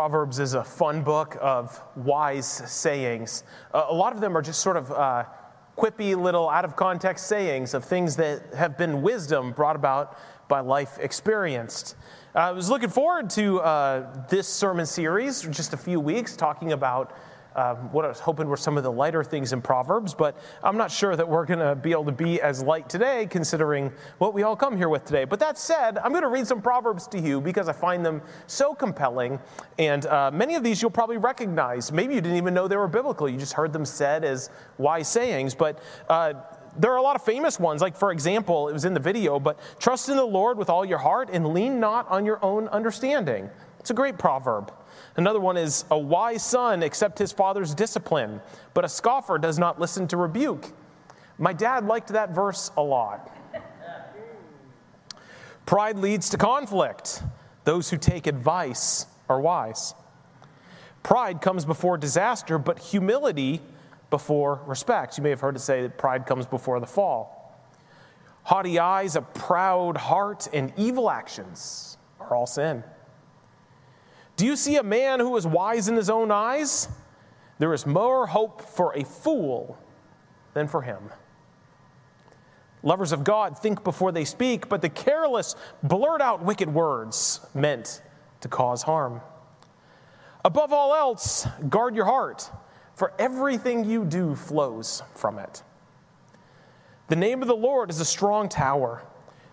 Proverbs 0.00 0.38
is 0.38 0.54
a 0.54 0.64
fun 0.64 1.02
book 1.02 1.36
of 1.42 1.78
wise 1.94 2.46
sayings. 2.46 3.44
Uh, 3.74 3.84
a 3.90 3.94
lot 3.94 4.14
of 4.14 4.22
them 4.22 4.34
are 4.34 4.40
just 4.40 4.60
sort 4.60 4.78
of 4.78 4.90
uh, 4.90 5.24
quippy 5.76 6.16
little 6.16 6.48
out 6.48 6.64
of 6.64 6.74
context 6.74 7.26
sayings 7.26 7.74
of 7.74 7.84
things 7.84 8.16
that 8.16 8.54
have 8.54 8.78
been 8.78 9.02
wisdom 9.02 9.52
brought 9.52 9.76
about 9.76 10.16
by 10.48 10.60
life 10.60 10.96
experienced. 11.00 11.96
Uh, 12.34 12.38
I 12.38 12.52
was 12.52 12.70
looking 12.70 12.88
forward 12.88 13.28
to 13.28 13.60
uh, 13.60 14.26
this 14.30 14.48
sermon 14.48 14.86
series, 14.86 15.42
just 15.42 15.74
a 15.74 15.76
few 15.76 16.00
weeks, 16.00 16.34
talking 16.34 16.72
about 16.72 17.14
um, 17.56 17.92
what 17.92 18.04
I 18.04 18.08
was 18.08 18.20
hoping 18.20 18.48
were 18.48 18.56
some 18.56 18.76
of 18.76 18.82
the 18.82 18.92
lighter 18.92 19.24
things 19.24 19.52
in 19.52 19.60
Proverbs, 19.60 20.14
but 20.14 20.36
I'm 20.62 20.76
not 20.76 20.90
sure 20.90 21.16
that 21.16 21.28
we're 21.28 21.44
going 21.46 21.58
to 21.58 21.74
be 21.74 21.92
able 21.92 22.04
to 22.04 22.12
be 22.12 22.40
as 22.40 22.62
light 22.62 22.88
today, 22.88 23.26
considering 23.26 23.92
what 24.18 24.34
we 24.34 24.42
all 24.42 24.56
come 24.56 24.76
here 24.76 24.88
with 24.88 25.04
today. 25.04 25.24
But 25.24 25.40
that 25.40 25.58
said, 25.58 25.98
I'm 25.98 26.12
going 26.12 26.22
to 26.22 26.28
read 26.28 26.46
some 26.46 26.62
Proverbs 26.62 27.06
to 27.08 27.20
you 27.20 27.40
because 27.40 27.68
I 27.68 27.72
find 27.72 28.04
them 28.04 28.22
so 28.46 28.74
compelling, 28.74 29.38
and 29.78 30.06
uh, 30.06 30.30
many 30.32 30.54
of 30.54 30.62
these 30.62 30.80
you'll 30.80 30.90
probably 30.90 31.18
recognize. 31.18 31.90
Maybe 31.92 32.14
you 32.14 32.20
didn't 32.20 32.38
even 32.38 32.54
know 32.54 32.68
they 32.68 32.76
were 32.76 32.88
biblical, 32.88 33.28
you 33.28 33.38
just 33.38 33.54
heard 33.54 33.72
them 33.72 33.84
said 33.84 34.24
as 34.24 34.50
wise 34.78 35.08
sayings, 35.08 35.54
but 35.54 35.78
uh, 36.08 36.34
there 36.78 36.92
are 36.92 36.98
a 36.98 37.02
lot 37.02 37.16
of 37.16 37.24
famous 37.24 37.58
ones. 37.58 37.80
Like, 37.80 37.96
for 37.96 38.12
example, 38.12 38.68
it 38.68 38.72
was 38.72 38.84
in 38.84 38.94
the 38.94 39.00
video, 39.00 39.40
but 39.40 39.58
trust 39.78 40.08
in 40.08 40.16
the 40.16 40.24
Lord 40.24 40.56
with 40.56 40.70
all 40.70 40.84
your 40.84 40.98
heart 40.98 41.30
and 41.32 41.48
lean 41.48 41.80
not 41.80 42.08
on 42.08 42.24
your 42.24 42.42
own 42.44 42.68
understanding. 42.68 43.50
It's 43.80 43.90
a 43.90 43.94
great 43.94 44.18
proverb. 44.18 44.72
Another 45.20 45.38
one 45.38 45.58
is 45.58 45.84
a 45.90 45.98
wise 45.98 46.42
son 46.42 46.82
accept 46.82 47.18
his 47.18 47.30
father's 47.30 47.74
discipline, 47.74 48.40
but 48.72 48.86
a 48.86 48.88
scoffer 48.88 49.36
does 49.36 49.58
not 49.58 49.78
listen 49.78 50.08
to 50.08 50.16
rebuke. 50.16 50.72
My 51.36 51.52
dad 51.52 51.84
liked 51.84 52.08
that 52.08 52.34
verse 52.34 52.70
a 52.74 52.82
lot. 52.82 53.30
Pride 55.66 55.98
leads 55.98 56.30
to 56.30 56.38
conflict. 56.38 57.22
Those 57.64 57.90
who 57.90 57.98
take 57.98 58.26
advice 58.26 59.04
are 59.28 59.38
wise. 59.38 59.94
Pride 61.02 61.42
comes 61.42 61.66
before 61.66 61.98
disaster, 61.98 62.58
but 62.58 62.78
humility 62.78 63.60
before 64.08 64.62
respect. 64.64 65.18
You 65.18 65.22
may 65.22 65.28
have 65.28 65.40
heard 65.40 65.54
it 65.54 65.58
say 65.60 65.82
that 65.82 65.98
pride 65.98 66.24
comes 66.24 66.46
before 66.46 66.80
the 66.80 66.86
fall. 66.86 67.60
Haughty 68.44 68.78
eyes, 68.78 69.16
a 69.16 69.20
proud 69.20 69.98
heart, 69.98 70.48
and 70.54 70.72
evil 70.78 71.10
actions 71.10 71.98
are 72.18 72.34
all 72.34 72.46
sin. 72.46 72.82
Do 74.40 74.46
you 74.46 74.56
see 74.56 74.76
a 74.76 74.82
man 74.82 75.20
who 75.20 75.36
is 75.36 75.46
wise 75.46 75.86
in 75.86 75.96
his 75.96 76.08
own 76.08 76.30
eyes? 76.30 76.88
There 77.58 77.74
is 77.74 77.84
more 77.84 78.26
hope 78.26 78.62
for 78.62 78.96
a 78.96 79.04
fool 79.04 79.76
than 80.54 80.66
for 80.66 80.80
him. 80.80 81.10
Lovers 82.82 83.12
of 83.12 83.22
God 83.22 83.58
think 83.58 83.84
before 83.84 84.12
they 84.12 84.24
speak, 84.24 84.70
but 84.70 84.80
the 84.80 84.88
careless 84.88 85.56
blurt 85.82 86.22
out 86.22 86.42
wicked 86.42 86.72
words 86.72 87.46
meant 87.52 88.00
to 88.40 88.48
cause 88.48 88.84
harm. 88.84 89.20
Above 90.42 90.72
all 90.72 90.94
else, 90.94 91.46
guard 91.68 91.94
your 91.94 92.06
heart, 92.06 92.50
for 92.94 93.12
everything 93.18 93.84
you 93.84 94.06
do 94.06 94.34
flows 94.34 95.02
from 95.14 95.38
it. 95.38 95.62
The 97.08 97.16
name 97.16 97.42
of 97.42 97.48
the 97.48 97.54
Lord 97.54 97.90
is 97.90 98.00
a 98.00 98.06
strong 98.06 98.48
tower. 98.48 99.02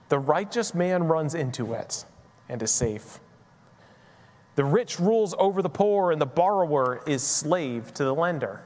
The 0.07 0.17
righteous 0.17 0.73
man 0.73 1.03
runs 1.03 1.35
into 1.35 1.73
it 1.73 2.05
and 2.47 2.63
is 2.63 2.71
safe. 2.71 3.19
The 4.57 4.65
rich 4.65 4.99
rules 4.99 5.35
over 5.37 5.61
the 5.61 5.69
poor, 5.69 6.11
and 6.11 6.19
the 6.19 6.25
borrower 6.25 7.03
is 7.05 7.21
slave 7.21 7.93
to 7.93 8.03
the 8.03 8.13
lender. 8.15 8.63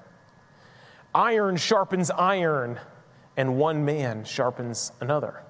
Iron 1.14 1.58
sharpens 1.58 2.10
iron, 2.10 2.80
and 3.36 3.58
one 3.58 3.84
man 3.84 4.24
sharpens 4.24 4.94
another. 5.02 5.44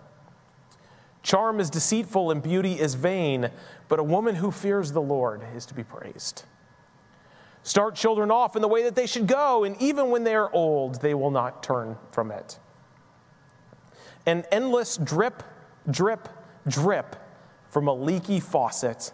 Charm 1.21 1.59
is 1.59 1.69
deceitful 1.69 2.31
and 2.31 2.41
beauty 2.41 2.73
is 2.79 2.95
vain, 2.95 3.51
but 3.87 3.99
a 3.99 4.03
woman 4.03 4.33
who 4.33 4.49
fears 4.49 4.91
the 4.93 5.01
Lord 5.01 5.43
is 5.55 5.67
to 5.67 5.75
be 5.75 5.83
praised. 5.83 6.45
Start 7.61 7.93
children 7.93 8.31
off 8.31 8.55
in 8.55 8.63
the 8.63 8.67
way 8.67 8.81
that 8.81 8.95
they 8.95 9.05
should 9.05 9.27
go, 9.27 9.63
and 9.63 9.79
even 9.79 10.09
when 10.09 10.23
they 10.23 10.33
are 10.33 10.51
old, 10.51 11.01
they 11.01 11.13
will 11.13 11.29
not 11.29 11.61
turn 11.61 11.97
from 12.11 12.31
it. 12.31 12.57
An 14.25 14.43
endless 14.51 14.97
drip, 14.97 15.43
drip, 15.87 16.27
drip 16.67 17.15
from 17.69 17.87
a 17.87 17.93
leaky 17.93 18.39
faucet 18.39 19.13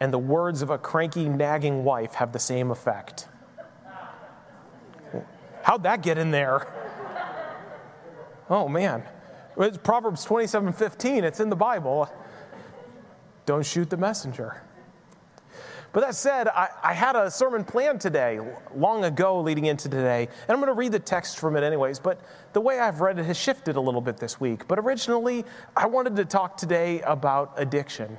and 0.00 0.12
the 0.12 0.18
words 0.18 0.62
of 0.62 0.70
a 0.70 0.78
cranky, 0.78 1.28
nagging 1.28 1.84
wife 1.84 2.14
have 2.14 2.32
the 2.32 2.38
same 2.38 2.70
effect. 2.70 3.28
How'd 5.62 5.82
that 5.82 6.02
get 6.02 6.18
in 6.18 6.30
there? 6.30 6.66
Oh 8.48 8.66
man. 8.66 9.04
It's 9.58 9.76
Proverbs 9.78 10.24
27 10.24 10.72
15, 10.72 11.24
it's 11.24 11.38
in 11.38 11.50
the 11.50 11.56
Bible. 11.56 12.10
Don't 13.44 13.64
shoot 13.64 13.90
the 13.90 13.96
messenger. 13.96 14.62
But 15.92 16.02
that 16.02 16.14
said, 16.14 16.46
I, 16.46 16.68
I, 16.84 16.94
had 16.94 17.16
a 17.16 17.28
sermon 17.30 17.64
planned 17.64 18.00
today, 18.00 18.38
long 18.76 19.04
ago 19.04 19.40
leading 19.40 19.66
into 19.66 19.88
today, 19.88 20.28
and 20.28 20.50
I'm 20.50 20.58
going 20.58 20.68
to 20.68 20.72
read 20.72 20.92
the 20.92 21.00
text 21.00 21.40
from 21.40 21.56
it 21.56 21.64
anyways. 21.64 21.98
But 21.98 22.20
the 22.52 22.60
way 22.60 22.78
I've 22.78 23.00
read 23.00 23.18
it 23.18 23.24
has 23.24 23.36
shifted 23.36 23.74
a 23.74 23.80
little 23.80 24.00
bit 24.00 24.16
this 24.16 24.38
week. 24.38 24.68
But 24.68 24.78
originally, 24.78 25.44
I 25.76 25.86
wanted 25.86 26.14
to 26.16 26.24
talk 26.24 26.56
today 26.56 27.00
about 27.00 27.54
addiction. 27.56 28.16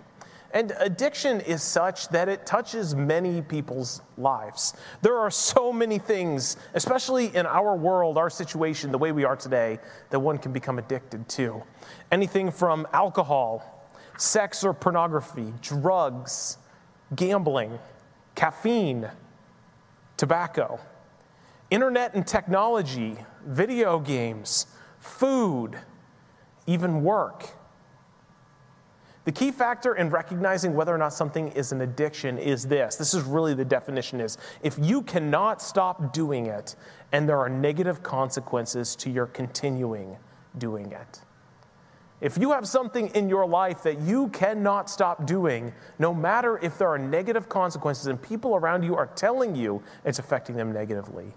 And 0.54 0.74
addiction 0.80 1.40
is 1.42 1.64
such 1.64 2.10
that 2.10 2.28
it 2.28 2.46
touches 2.46 2.94
many 2.94 3.42
people's 3.42 4.02
lives. 4.18 4.74
There 5.02 5.18
are 5.18 5.32
so 5.32 5.72
many 5.72 5.98
things, 5.98 6.58
especially 6.74 7.34
in 7.36 7.46
our 7.46 7.76
world, 7.76 8.18
our 8.18 8.30
situation, 8.30 8.92
the 8.92 8.98
way 8.98 9.12
we 9.12 9.24
are 9.24 9.36
today, 9.36 9.80
that 10.10 10.20
one 10.20 10.38
can 10.38 10.52
become 10.52 10.78
addicted 10.78 11.28
to. 11.30 11.64
Anything 12.12 12.52
from 12.52 12.86
alcohol, 12.94 13.88
sex 14.18 14.64
or 14.64 14.74
pornography, 14.74 15.54
drugs, 15.62 16.58
gambling, 17.16 17.80
caffeine, 18.36 19.10
tobacco, 20.18 20.80
internet 21.70 22.14
and 22.14 22.28
technology, 22.28 23.16
video 23.46 24.00
games, 24.00 24.68
food, 25.00 25.80
even 26.68 27.04
work. 27.04 27.50
The 29.24 29.32
key 29.32 29.52
factor 29.52 29.96
in 29.96 30.10
recognizing 30.10 30.74
whether 30.74 30.94
or 30.94 30.98
not 30.98 31.14
something 31.14 31.50
is 31.50 31.72
an 31.72 31.82
addiction 31.82 32.40
is 32.40 32.66
this. 32.66 32.96
This 32.96 33.14
is 33.14 33.24
really 33.24 33.54
the 33.54 33.66
definition 33.66 34.20
is 34.20 34.40
if 34.64 34.80
you 34.80 35.04
cannot 35.04 35.62
stop 35.62 36.12
doing 36.12 36.48
it 36.48 36.76
and 37.12 37.30
there 37.30 37.38
are 37.38 37.50
negative 37.50 38.02
consequences 38.02 38.96
to 38.98 39.12
your 39.12 39.28
continuing 39.28 40.18
doing 40.58 40.92
it. 40.92 41.22
If 42.20 42.38
you 42.38 42.52
have 42.52 42.68
something 42.68 43.08
in 43.10 43.30
your 43.30 43.48
life 43.48 43.84
that 43.84 44.00
you 44.02 44.30
cannot 44.30 44.90
stop 44.90 45.26
doing, 45.26 45.74
no 46.00 46.14
matter 46.14 46.60
if 46.60 46.78
there 46.78 46.90
are 46.90 47.00
negative 47.00 47.48
consequences 47.48 48.08
and 48.08 48.20
people 48.20 48.56
around 48.56 48.84
you 48.84 48.96
are 48.96 49.08
telling 49.08 49.56
you 49.56 49.84
it's 50.04 50.20
affecting 50.20 50.56
them 50.56 50.72
negatively, 50.72 51.34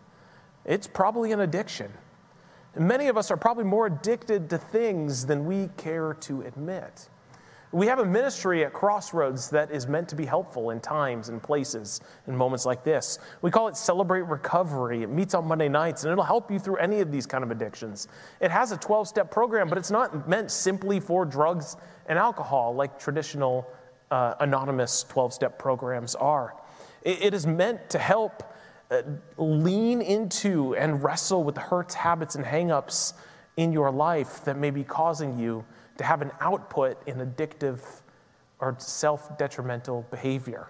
it's 0.65 0.87
probably 0.87 1.33
an 1.33 1.41
addiction. 1.41 1.93
And 2.75 2.89
many 2.89 3.09
of 3.09 3.17
us 3.17 3.31
are 3.31 3.37
probably 3.37 3.65
more 3.65 3.87
addicted 3.87 4.49
to 4.51 4.59
things 4.59 5.27
than 5.27 5.45
we 5.45 5.69
care 5.77 6.15
to 6.21 6.43
admit. 6.43 7.09
We 7.75 7.89
have 7.89 7.99
a 7.99 8.05
ministry 8.05 8.65
at 8.65 8.73
Crossroads 8.73 9.51
that 9.51 9.73
is 9.73 9.89
meant 9.89 10.09
to 10.11 10.15
be 10.15 10.25
helpful 10.25 10.71
in 10.71 10.79
times 10.79 11.29
and 11.29 11.43
places 11.43 12.01
in 12.29 12.37
moments 12.37 12.65
like 12.65 12.85
this. 12.85 13.19
We 13.43 13.51
call 13.51 13.67
it 13.67 13.77
Celebrate 13.77 14.21
Recovery. 14.21 15.03
It 15.03 15.11
meets 15.11 15.35
on 15.35 15.45
Monday 15.49 15.69
nights 15.69 16.05
and 16.05 16.13
it'll 16.13 16.23
help 16.23 16.53
you 16.53 16.61
through 16.61 16.77
any 16.77 17.01
of 17.01 17.11
these 17.11 17.27
kind 17.27 17.43
of 17.43 17.51
addictions. 17.51 18.07
It 18.41 18.53
has 18.53 18.71
a 18.71 18.77
12 18.77 19.09
step 19.09 19.29
program, 19.29 19.69
but 19.69 19.77
it's 19.77 19.91
not 19.91 20.29
meant 20.29 20.53
simply 20.53 21.01
for 21.01 21.25
drugs 21.25 21.77
and 22.07 22.17
alcohol 22.17 22.77
like 22.77 22.97
traditional 22.97 23.69
uh, 24.13 24.35
anonymous 24.39 25.03
12 25.09 25.33
step 25.33 25.59
programs 25.59 26.15
are. 26.15 26.55
It, 27.03 27.25
it 27.25 27.35
is 27.35 27.45
meant 27.45 27.91
to 27.91 27.99
help 27.99 28.55
uh, 28.93 29.03
lean 29.37 30.01
into 30.01 30.77
and 30.77 31.03
wrestle 31.03 31.43
with 31.43 31.57
the 31.57 31.63
hurts, 31.63 31.95
habits, 31.97 32.37
and 32.37 32.45
hangups 32.45 33.15
in 33.57 33.73
your 33.73 33.91
life 33.91 34.45
that 34.45 34.57
may 34.57 34.71
be 34.71 34.85
causing 34.85 35.37
you 35.37 35.65
to 35.99 36.05
have 36.05 36.23
an 36.23 36.31
output 36.41 36.99
in 37.07 37.17
addictive 37.17 37.81
or 38.61 38.77
self 38.79 39.37
detrimental 39.39 40.07
behavior. 40.11 40.69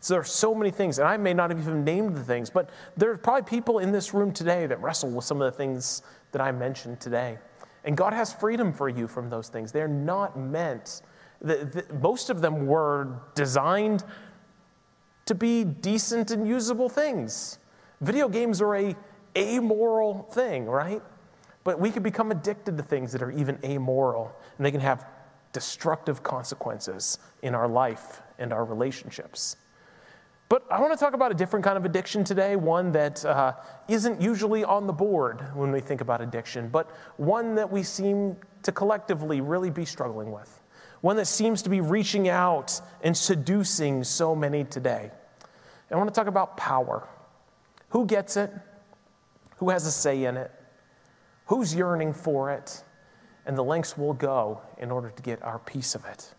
So 0.00 0.14
there 0.14 0.20
are 0.20 0.24
so 0.24 0.52
many 0.54 0.72
things, 0.72 0.98
and 0.98 1.06
I 1.06 1.16
may 1.16 1.32
not 1.32 1.50
have 1.50 1.60
even 1.60 1.84
named 1.84 2.16
the 2.16 2.24
things, 2.24 2.50
but 2.50 2.70
there 2.96 3.10
are 3.12 3.16
probably 3.16 3.48
people 3.48 3.78
in 3.78 3.92
this 3.92 4.12
room 4.12 4.32
today 4.32 4.66
that 4.66 4.82
wrestle 4.82 5.10
with 5.10 5.24
some 5.24 5.40
of 5.40 5.50
the 5.50 5.56
things 5.56 6.02
that 6.32 6.42
I 6.42 6.50
mentioned 6.50 7.00
today. 7.00 7.38
And 7.84 7.96
God 7.96 8.12
has 8.12 8.32
freedom 8.32 8.72
for 8.72 8.88
you 8.88 9.06
from 9.06 9.30
those 9.30 9.48
things. 9.48 9.70
They're 9.70 9.86
not 9.86 10.36
meant, 10.36 11.02
the, 11.40 11.84
the, 11.88 11.94
most 11.94 12.30
of 12.30 12.40
them 12.40 12.66
were 12.66 13.20
designed 13.34 14.02
to 15.26 15.34
be 15.34 15.64
decent 15.64 16.32
and 16.32 16.48
usable 16.48 16.88
things. 16.88 17.58
Video 18.00 18.28
games 18.28 18.60
are 18.60 18.74
a 18.74 18.96
amoral 19.36 20.24
thing, 20.32 20.66
right? 20.66 21.02
But 21.64 21.78
we 21.78 21.90
can 21.90 22.02
become 22.02 22.30
addicted 22.30 22.76
to 22.76 22.82
things 22.82 23.12
that 23.12 23.22
are 23.22 23.30
even 23.30 23.58
amoral, 23.64 24.34
and 24.56 24.66
they 24.66 24.70
can 24.70 24.80
have 24.80 25.06
destructive 25.52 26.22
consequences 26.22 27.18
in 27.42 27.54
our 27.54 27.68
life 27.68 28.22
and 28.38 28.52
our 28.52 28.64
relationships. 28.64 29.56
But 30.48 30.66
I 30.70 30.80
want 30.80 30.92
to 30.92 30.98
talk 31.02 31.14
about 31.14 31.30
a 31.30 31.34
different 31.34 31.64
kind 31.64 31.78
of 31.78 31.86
addiction 31.86 32.24
today, 32.24 32.56
one 32.56 32.92
that 32.92 33.24
uh, 33.24 33.54
not 33.88 34.20
usually 34.20 34.64
on 34.64 34.86
the 34.86 34.92
board 34.92 35.40
when 35.54 35.72
we 35.72 35.80
think 35.80 36.02
about 36.02 36.20
addiction, 36.20 36.68
but 36.68 36.90
one 37.16 37.54
that 37.54 37.70
we 37.70 37.82
seem 37.82 38.36
to 38.62 38.70
collectively 38.70 39.40
really 39.40 39.70
be 39.70 39.86
struggling 39.86 40.30
with, 40.30 40.60
one 41.00 41.16
that 41.16 41.26
seems 41.26 41.62
to 41.62 41.70
be 41.70 41.80
reaching 41.80 42.28
out 42.28 42.78
and 43.02 43.16
seducing 43.16 44.04
so 44.04 44.34
many 44.34 44.64
today. 44.64 45.10
And 45.88 45.92
I 45.92 45.96
want 45.96 46.08
to 46.08 46.14
talk 46.14 46.26
about 46.26 46.58
power. 46.58 47.08
Who 47.88 48.04
gets 48.04 48.36
it? 48.36 48.52
Who 49.56 49.70
has 49.70 49.86
a 49.86 49.90
say 49.90 50.24
in 50.24 50.36
it? 50.36 50.50
Who's 51.52 51.74
yearning 51.74 52.14
for 52.14 52.50
it? 52.50 52.82
And 53.44 53.58
the 53.58 53.62
lengths 53.62 53.98
we'll 53.98 54.14
go 54.14 54.62
in 54.78 54.90
order 54.90 55.10
to 55.10 55.22
get 55.22 55.42
our 55.42 55.58
piece 55.58 55.94
of 55.94 56.02
it. 56.06 56.34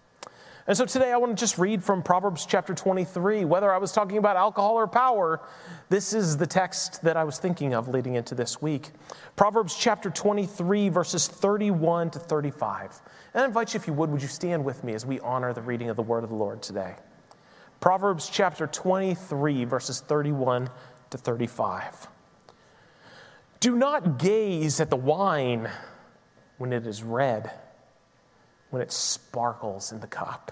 And 0.65 0.75
so 0.75 0.87
today 0.87 1.11
I 1.11 1.17
want 1.17 1.37
to 1.37 1.39
just 1.39 1.59
read 1.59 1.83
from 1.83 2.01
Proverbs 2.01 2.47
chapter 2.47 2.73
23. 2.73 3.45
Whether 3.45 3.71
I 3.71 3.77
was 3.77 3.91
talking 3.91 4.17
about 4.17 4.37
alcohol 4.37 4.73
or 4.73 4.87
power, 4.87 5.39
this 5.89 6.13
is 6.13 6.37
the 6.37 6.47
text 6.47 7.03
that 7.03 7.15
I 7.15 7.25
was 7.25 7.37
thinking 7.37 7.75
of 7.75 7.89
leading 7.89 8.15
into 8.15 8.33
this 8.33 8.59
week. 8.59 8.89
Proverbs 9.35 9.75
chapter 9.77 10.09
23, 10.09 10.89
verses 10.89 11.27
31 11.27 12.09
to 12.09 12.17
35. 12.17 12.99
And 13.35 13.43
I 13.43 13.45
invite 13.45 13.75
you, 13.75 13.79
if 13.79 13.85
you 13.85 13.93
would, 13.93 14.09
would 14.09 14.23
you 14.23 14.27
stand 14.27 14.65
with 14.65 14.83
me 14.83 14.95
as 14.95 15.05
we 15.05 15.19
honor 15.19 15.53
the 15.53 15.61
reading 15.61 15.91
of 15.91 15.95
the 15.95 16.01
word 16.01 16.23
of 16.23 16.31
the 16.31 16.35
Lord 16.35 16.63
today? 16.63 16.95
Proverbs 17.81 18.31
chapter 18.31 18.65
23, 18.65 19.65
verses 19.65 19.99
31 19.99 20.71
to 21.11 21.19
35. 21.19 22.07
Do 23.63 23.77
not 23.77 24.17
gaze 24.17 24.81
at 24.81 24.89
the 24.89 24.97
wine 24.97 25.69
when 26.57 26.73
it 26.73 26.85
is 26.85 27.01
red 27.01 27.49
when 28.71 28.81
it 28.81 28.91
sparkles 28.91 29.93
in 29.93 30.01
the 30.01 30.07
cup, 30.07 30.51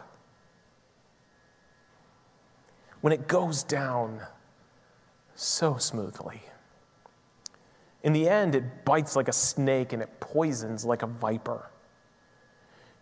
when 3.02 3.12
it 3.12 3.28
goes 3.28 3.64
down 3.64 4.22
so 5.36 5.76
smoothly. 5.76 6.42
In 8.02 8.14
the 8.14 8.30
end, 8.30 8.56
it 8.56 8.86
bites 8.86 9.18
like 9.18 9.28
a 9.28 9.34
snake 9.34 9.92
and 9.92 10.02
it 10.02 10.22
poisons 10.22 10.86
like 10.86 11.02
a 11.02 11.08
viper. 11.08 11.70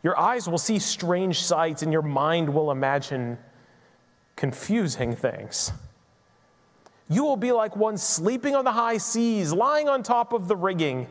Your 0.02 0.18
eyes 0.18 0.50
will 0.50 0.58
see 0.58 0.80
strange 0.80 1.44
sights 1.44 1.84
and 1.84 1.94
your 1.94 2.02
mind 2.02 2.52
will 2.52 2.72
imagine 2.72 3.38
confusing 4.36 5.16
things. 5.16 5.72
You 7.10 7.24
will 7.24 7.38
be 7.38 7.52
like 7.52 7.76
one 7.76 7.98
sleeping 7.98 8.56
on 8.56 8.66
the 8.66 8.72
high 8.72 8.98
seas, 8.98 9.52
lying 9.52 9.90
on 9.90 10.04
top 10.04 10.32
of 10.32 10.48
the 10.48 10.56
rigging. 10.56 11.08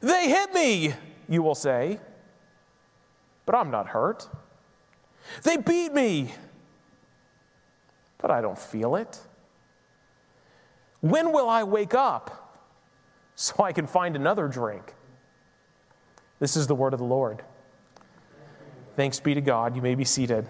They 0.00 0.28
hit 0.28 0.54
me, 0.54 0.94
you 1.28 1.42
will 1.42 1.54
say 1.54 1.98
but 3.46 3.54
I'm 3.54 3.70
not 3.70 3.88
hurt. 3.88 4.28
They 5.42 5.56
beat 5.56 5.92
me, 5.92 6.32
but 8.18 8.30
I 8.30 8.40
don't 8.40 8.58
feel 8.58 8.96
it. 8.96 9.20
When 11.00 11.32
will 11.32 11.48
I 11.48 11.64
wake 11.64 11.94
up 11.94 12.62
so 13.34 13.62
I 13.62 13.72
can 13.72 13.86
find 13.86 14.16
another 14.16 14.48
drink? 14.48 14.94
This 16.40 16.56
is 16.56 16.66
the 16.66 16.74
word 16.74 16.92
of 16.92 16.98
the 16.98 17.06
Lord. 17.06 17.42
Thanks 18.96 19.20
be 19.20 19.34
to 19.34 19.40
God. 19.40 19.76
You 19.76 19.82
may 19.82 19.94
be 19.94 20.04
seated. 20.04 20.48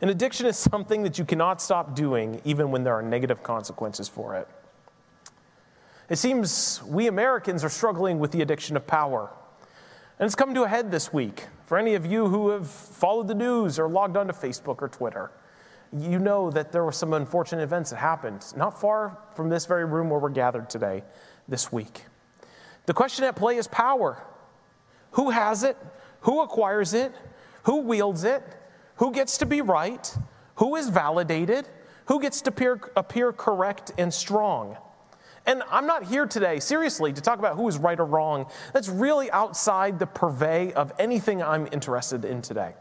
An 0.00 0.10
addiction 0.10 0.46
is 0.46 0.58
something 0.58 1.02
that 1.04 1.18
you 1.18 1.24
cannot 1.24 1.62
stop 1.62 1.94
doing 1.94 2.40
even 2.44 2.70
when 2.70 2.84
there 2.84 2.94
are 2.94 3.02
negative 3.02 3.42
consequences 3.42 4.08
for 4.08 4.34
it. 4.34 4.46
It 6.10 6.16
seems 6.16 6.82
we 6.84 7.06
Americans 7.06 7.64
are 7.64 7.68
struggling 7.68 8.18
with 8.18 8.30
the 8.30 8.42
addiction 8.42 8.76
of 8.76 8.86
power. 8.86 9.30
And 10.18 10.26
it's 10.26 10.34
come 10.34 10.54
to 10.54 10.62
a 10.62 10.68
head 10.68 10.90
this 10.90 11.12
week. 11.12 11.46
For 11.64 11.78
any 11.78 11.94
of 11.94 12.06
you 12.06 12.28
who 12.28 12.50
have 12.50 12.68
followed 12.68 13.26
the 13.26 13.34
news 13.34 13.78
or 13.78 13.88
logged 13.88 14.16
onto 14.16 14.32
Facebook 14.32 14.82
or 14.82 14.88
Twitter, 14.88 15.32
you 15.96 16.18
know 16.18 16.50
that 16.50 16.72
there 16.72 16.84
were 16.84 16.92
some 16.92 17.12
unfortunate 17.12 17.62
events 17.62 17.90
that 17.90 17.96
happened 17.96 18.44
not 18.56 18.80
far 18.80 19.18
from 19.34 19.48
this 19.48 19.66
very 19.66 19.84
room 19.84 20.10
where 20.10 20.20
we're 20.20 20.28
gathered 20.28 20.68
today 20.68 21.02
this 21.48 21.72
week. 21.72 22.04
The 22.86 22.94
question 22.94 23.24
at 23.24 23.34
play 23.34 23.56
is 23.56 23.66
power. 23.66 24.22
Who 25.12 25.30
has 25.30 25.62
it? 25.62 25.76
Who 26.20 26.42
acquires 26.42 26.92
it? 26.92 27.14
Who 27.64 27.80
wields 27.80 28.24
it? 28.24 28.42
Who 28.96 29.12
gets 29.12 29.38
to 29.38 29.46
be 29.46 29.60
right? 29.60 30.16
Who 30.56 30.76
is 30.76 30.88
validated? 30.88 31.68
Who 32.06 32.20
gets 32.20 32.40
to 32.42 32.50
appear, 32.50 32.80
appear 32.96 33.32
correct 33.32 33.92
and 33.98 34.12
strong? 34.12 34.76
And 35.44 35.62
I'm 35.70 35.86
not 35.86 36.04
here 36.04 36.26
today, 36.26 36.58
seriously, 36.58 37.12
to 37.12 37.20
talk 37.20 37.38
about 37.38 37.56
who 37.56 37.68
is 37.68 37.78
right 37.78 37.98
or 37.98 38.04
wrong. 38.04 38.46
That's 38.72 38.88
really 38.88 39.30
outside 39.30 39.98
the 39.98 40.06
purvey 40.06 40.72
of 40.72 40.92
anything 40.98 41.42
I'm 41.42 41.68
interested 41.72 42.24
in 42.24 42.42
today. 42.42 42.74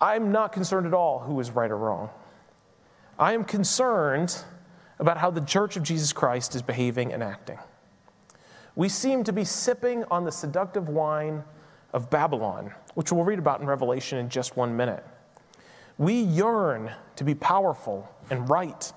I'm 0.00 0.30
not 0.30 0.52
concerned 0.52 0.86
at 0.86 0.92
all 0.92 1.20
who 1.20 1.40
is 1.40 1.50
right 1.50 1.70
or 1.70 1.76
wrong. 1.78 2.10
I 3.18 3.32
am 3.32 3.44
concerned 3.44 4.36
about 4.98 5.16
how 5.16 5.30
the 5.30 5.40
Church 5.40 5.76
of 5.76 5.82
Jesus 5.82 6.12
Christ 6.12 6.54
is 6.54 6.60
behaving 6.60 7.14
and 7.14 7.22
acting. 7.22 7.58
We 8.74 8.90
seem 8.90 9.24
to 9.24 9.32
be 9.32 9.44
sipping 9.44 10.04
on 10.10 10.24
the 10.24 10.32
seductive 10.32 10.90
wine 10.90 11.44
of 11.96 12.08
Babylon, 12.10 12.72
which 12.94 13.10
we'll 13.10 13.24
read 13.24 13.40
about 13.40 13.60
in 13.60 13.66
Revelation 13.66 14.18
in 14.18 14.28
just 14.28 14.56
one 14.56 14.76
minute. 14.76 15.04
We 15.98 16.20
yearn 16.20 16.92
to 17.16 17.24
be 17.24 17.34
powerful 17.34 18.08
and 18.30 18.48
right 18.48 18.92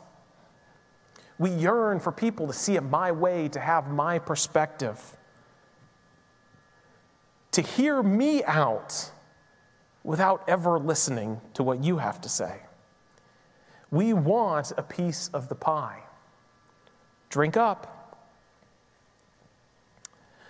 we 1.40 1.50
yearn 1.52 2.02
for 2.02 2.12
people 2.12 2.46
to 2.48 2.54
see 2.54 2.76
it 2.76 2.82
my 2.82 3.14
way, 3.14 3.48
to 3.48 3.60
have 3.60 3.90
my 3.90 4.20
perspective, 4.20 5.18
to 7.52 7.62
hear 7.62 8.04
me 8.04 8.44
out 8.44 9.12
without 10.04 10.44
ever 10.48 10.78
listening 10.78 11.40
to 11.54 11.64
what 11.64 11.82
you 11.82 11.98
have 11.98 12.20
to 12.22 12.30
say. 12.30 12.60
We 13.90 14.12
want 14.12 14.74
a 14.78 14.84
piece 14.84 15.30
of 15.30 15.48
the 15.48 15.56
pie. 15.56 16.04
Drink 17.30 17.56
up. 17.56 18.28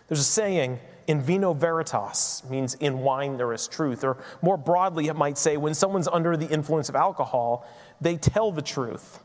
There's 0.08 0.20
a 0.20 0.24
saying, 0.24 0.80
in 1.10 1.20
vino 1.20 1.54
veritas, 1.54 2.44
means 2.52 2.76
in 2.76 3.00
wine 3.00 3.36
there 3.36 3.52
is 3.52 3.68
truth. 3.68 4.04
Or 4.04 4.18
more 4.44 4.58
broadly, 4.58 5.08
it 5.08 5.16
might 5.16 5.40
say, 5.40 5.58
when 5.58 5.74
someone's 5.74 6.08
under 6.08 6.38
the 6.38 6.48
influence 6.48 6.88
of 6.88 6.96
alcohol, 6.96 7.68
they 8.00 8.16
tell 8.16 8.52
the 8.52 8.62
truth. 8.62 9.20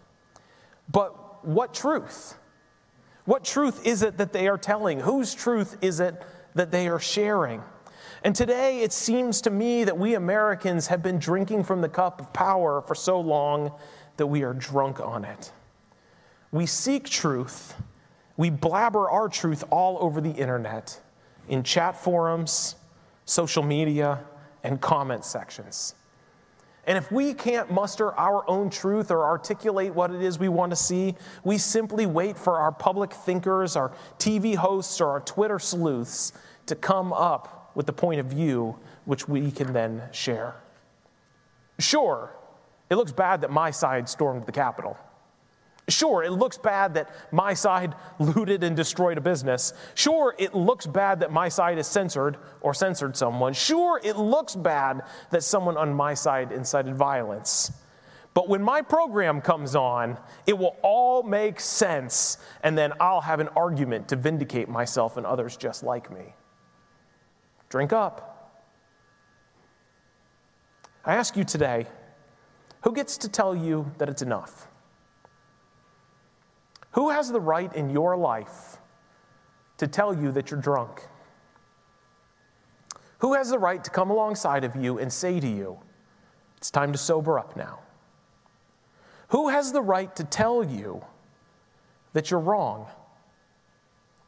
But 0.91 1.45
what 1.45 1.75
truth? 1.75 2.37
What 3.27 3.45
truth 3.45 3.87
is 3.87 4.01
it 4.01 4.17
that 4.17 4.33
they 4.33 4.49
are 4.49 4.57
telling? 4.57 5.01
Whose 5.01 5.35
truth 5.35 5.77
is 5.83 6.01
it 6.01 6.23
that 6.55 6.71
they 6.71 6.89
are 6.89 6.99
sharing? 6.99 7.63
And 8.23 8.35
today 8.35 8.81
it 8.81 8.95
seems 8.95 9.43
to 9.43 9.51
me 9.51 9.85
that 9.85 9.99
we 9.99 10.15
Americans 10.15 10.87
have 10.87 11.03
been 11.03 11.19
drinking 11.19 11.65
from 11.65 11.83
the 11.83 11.91
cup 11.91 12.19
of 12.19 12.33
power 12.33 12.81
for 12.81 12.95
so 12.95 13.21
long 13.21 13.73
that 14.17 14.29
we 14.29 14.43
are 14.43 14.55
drunk 14.55 15.01
on 15.01 15.27
it. 15.27 15.53
We 16.51 16.65
seek 16.65 17.11
truth, 17.11 17.75
we 18.39 18.49
blabber 18.49 19.11
our 19.11 19.29
truth 19.29 19.65
all 19.69 19.99
over 20.01 20.23
the 20.23 20.31
internet, 20.31 20.99
in 21.49 21.63
chat 21.63 21.97
forums, 21.97 22.77
social 23.25 23.63
media, 23.63 24.21
and 24.63 24.81
comment 24.81 25.25
sections. 25.25 25.95
And 26.87 26.99
if 26.99 27.11
we 27.11 27.33
can't 27.33 27.71
muster 27.71 28.13
our 28.13 28.49
own 28.49 28.69
truth 28.69 29.11
or 29.11 29.25
articulate 29.25 29.95
what 29.95 30.11
it 30.11 30.21
is 30.21 30.39
we 30.39 30.49
want 30.49 30.71
to 30.71 30.77
see, 30.77 31.15
we 31.43 31.57
simply 31.57 32.05
wait 32.05 32.37
for 32.37 32.59
our 32.59 32.73
public 32.73 33.13
thinkers, 33.13 33.75
our 33.75 33.93
TV 34.19 34.55
hosts, 34.55 35.01
or 35.01 35.09
our 35.09 35.21
Twitter 35.21 35.59
sleuths 35.59 36.33
to 36.67 36.75
come 36.75 37.13
up 37.13 37.73
with 37.75 37.87
the 37.87 37.93
point 37.93 38.21
of 38.21 38.27
view 38.27 38.77
which 39.07 39.29
we 39.29 39.51
can 39.51 39.73
then 39.73 40.03
share. 40.13 40.55
Sure, 41.79 42.31
it 42.91 42.97
looks 42.97 43.13
bad 43.13 43.41
that 43.41 43.51
my 43.51 43.71
side 43.71 44.09
stormed 44.09 44.47
the 44.47 44.53
Capitol. 44.53 44.97
Sure, 45.89 46.23
it 46.23 46.31
looks 46.31 46.57
bad 46.57 46.95
that 46.95 47.11
my 47.31 47.53
side 47.53 47.95
looted 48.19 48.65
and 48.65 48.75
destroyed 48.75 49.19
a 49.19 49.21
business. 49.21 49.75
Sure, 49.95 50.35
it 50.39 50.55
looks 50.55 50.87
bad 50.87 51.21
that 51.21 51.31
my 51.31 51.49
side 51.49 51.79
is 51.79 51.87
censored 51.87 52.39
or 52.63 52.73
censored 52.73 53.17
someone. 53.17 53.53
Sure, 53.53 54.01
it 54.03 54.17
looks 54.17 54.57
bad 54.57 55.03
that 55.31 55.43
someone 55.43 55.77
on 55.77 55.93
my 55.93 56.15
side 56.15 56.53
incited 56.53 56.95
violence. 56.97 57.73
But 58.33 58.49
when 58.49 58.63
my 58.63 58.83
program 58.83 59.41
comes 59.41 59.77
on, 59.77 60.19
it 60.47 60.59
will 60.59 60.77
all 60.83 61.23
make 61.23 61.61
sense, 61.61 62.39
and 62.63 62.77
then 62.77 62.93
I'll 62.99 63.21
have 63.21 63.39
an 63.39 63.49
argument 63.49 64.09
to 64.09 64.17
vindicate 64.17 64.69
myself 64.69 65.17
and 65.17 65.25
others 65.25 65.57
just 65.57 65.85
like 65.85 66.11
me. 66.11 66.35
Drink 67.69 67.93
up. 67.93 68.63
I 71.05 71.15
ask 71.15 71.37
you 71.37 71.45
today 71.45 71.87
who 72.83 72.93
gets 72.93 73.19
to 73.19 73.29
tell 73.29 73.55
you 73.55 73.91
that 73.99 74.09
it's 74.09 74.23
enough? 74.23 74.69
Who 76.95 77.11
has 77.11 77.31
the 77.31 77.41
right 77.41 77.75
in 77.75 77.91
your 77.91 78.17
life 78.17 78.79
to 79.79 79.89
tell 79.89 80.17
you 80.17 80.31
that 80.31 80.51
you're 80.51 80.61
drunk? 80.61 81.03
Who 83.19 83.35
has 83.35 83.51
the 83.51 83.59
right 83.59 83.83
to 83.83 83.91
come 83.91 84.11
alongside 84.11 84.63
of 84.63 84.77
you 84.77 84.99
and 85.01 85.13
say 85.13 85.41
to 85.41 85.47
you, 85.47 85.79
it's 86.57 86.71
time 86.71 86.93
to 86.93 86.99
sober 86.99 87.37
up 87.37 87.57
now? 87.57 87.81
Who 89.29 89.49
has 89.49 89.73
the 89.73 89.83
right 89.83 90.15
to 90.15 90.23
tell 90.23 90.63
you 90.63 91.05
that 92.13 92.31
you're 92.31 92.39
wrong, 92.39 92.87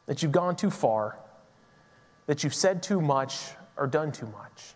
that 0.05 0.21
you've 0.21 0.33
gone 0.33 0.57
too 0.57 0.69
far, 0.69 1.21
that 2.25 2.43
you've 2.43 2.53
said 2.53 2.83
too 2.83 2.99
much 2.99 3.51
or 3.77 3.87
done 3.87 4.11
too 4.11 4.27
much? 4.27 4.73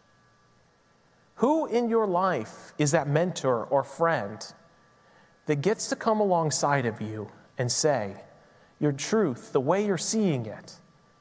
Who 1.35 1.65
in 1.65 1.89
your 1.89 2.07
life 2.07 2.71
is 2.77 2.91
that 2.91 3.09
mentor 3.09 3.65
or 3.65 3.83
friend 3.83 4.41
that 5.47 5.59
gets 5.61 5.89
to 5.89 5.97
come 5.97 6.21
alongside 6.21 6.85
of 6.85 7.01
you 7.01 7.29
and 7.57 7.71
say, 7.71 8.15
Your 8.79 8.91
truth, 8.91 9.51
the 9.51 9.61
way 9.61 9.85
you're 9.85 9.97
seeing 9.97 10.45
it, 10.45 10.75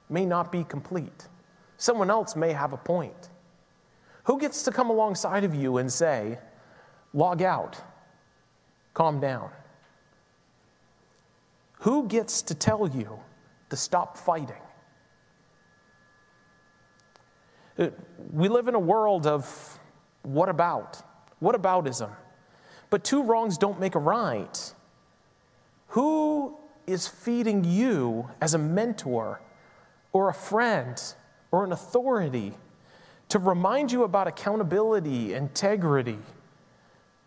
may 0.09 0.27
not 0.27 0.51
be 0.51 0.65
complete. 0.65 1.29
Someone 1.77 2.11
else 2.11 2.37
may 2.37 2.53
have 2.53 2.73
a 2.73 2.77
point. 2.77 3.31
Who 4.25 4.39
gets 4.39 4.63
to 4.65 4.71
come 4.71 4.91
alongside 4.91 5.45
of 5.45 5.55
you 5.55 5.79
and 5.79 5.91
say, 5.91 6.39
log 7.13 7.43
out, 7.43 7.81
calm 8.95 9.21
down? 9.21 9.51
Who 11.81 12.07
gets 12.07 12.43
to 12.43 12.55
tell 12.55 12.87
you 12.89 13.19
to 13.71 13.77
stop 13.77 14.17
fighting? 14.19 14.63
Uh, 17.79 17.89
we 18.31 18.49
live 18.49 18.69
in 18.69 18.75
a 18.75 18.81
world 18.81 19.27
of 19.27 19.81
what 20.23 20.51
about? 20.51 21.03
What 21.39 21.61
aboutism? 21.61 22.11
But 22.91 23.05
two 23.05 23.23
wrongs 23.23 23.57
don't 23.57 23.81
make 23.81 23.95
a 23.95 23.99
right. 23.99 24.75
Who 25.91 26.57
is 26.87 27.09
feeding 27.09 27.65
you 27.65 28.31
as 28.41 28.55
a 28.55 28.59
mentor 28.59 29.41
or 30.13 30.29
a 30.29 30.35
friend 30.35 31.01
or 31.51 31.65
an 31.65 31.73
authority 31.73 32.55
to 33.29 33.39
remind 33.41 33.91
you 33.91 34.05
about 34.05 34.29
accountability, 34.29 35.35
integrity, 35.35 36.19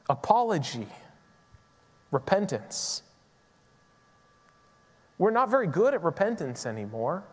apology, 0.09 0.87
repentance? 2.11 3.03
We're 5.17 5.31
not 5.31 5.49
very 5.49 5.67
good 5.67 5.93
at 5.93 6.01
repentance 6.01 6.65
anymore. 6.65 7.25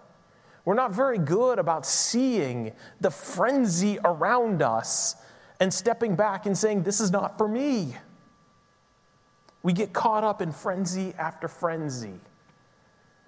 We're 0.64 0.74
not 0.74 0.92
very 0.92 1.18
good 1.18 1.60
about 1.60 1.86
seeing 1.86 2.72
the 3.00 3.10
frenzy 3.10 3.98
around 4.04 4.62
us 4.62 5.14
and 5.60 5.72
stepping 5.72 6.16
back 6.16 6.46
and 6.46 6.58
saying, 6.58 6.82
This 6.82 7.00
is 7.00 7.12
not 7.12 7.38
for 7.38 7.46
me. 7.46 7.94
We 9.62 9.72
get 9.72 9.92
caught 9.92 10.24
up 10.24 10.40
in 10.40 10.52
frenzy 10.52 11.14
after 11.18 11.46
frenzy, 11.46 12.18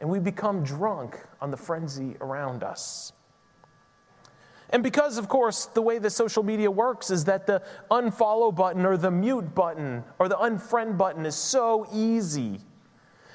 and 0.00 0.08
we 0.08 0.18
become 0.18 0.64
drunk 0.64 1.18
on 1.40 1.50
the 1.50 1.56
frenzy 1.56 2.16
around 2.20 2.62
us. 2.62 3.12
And 4.70 4.82
because, 4.82 5.18
of 5.18 5.28
course, 5.28 5.66
the 5.66 5.82
way 5.82 5.98
that 5.98 6.10
social 6.10 6.42
media 6.42 6.70
works 6.70 7.10
is 7.10 7.26
that 7.26 7.46
the 7.46 7.62
unfollow 7.90 8.54
button 8.54 8.86
or 8.86 8.96
the 8.96 9.10
mute 9.10 9.54
button 9.54 10.02
or 10.18 10.28
the 10.28 10.36
unfriend 10.36 10.96
button 10.96 11.26
is 11.26 11.34
so 11.34 11.86
easy. 11.92 12.58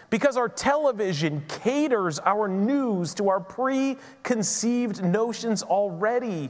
Because 0.10 0.36
our 0.36 0.50
television 0.50 1.44
caters 1.48 2.18
our 2.20 2.48
news 2.48 3.14
to 3.16 3.30
our 3.30 3.40
preconceived 3.40 5.04
notions 5.04 5.62
already. 5.62 6.50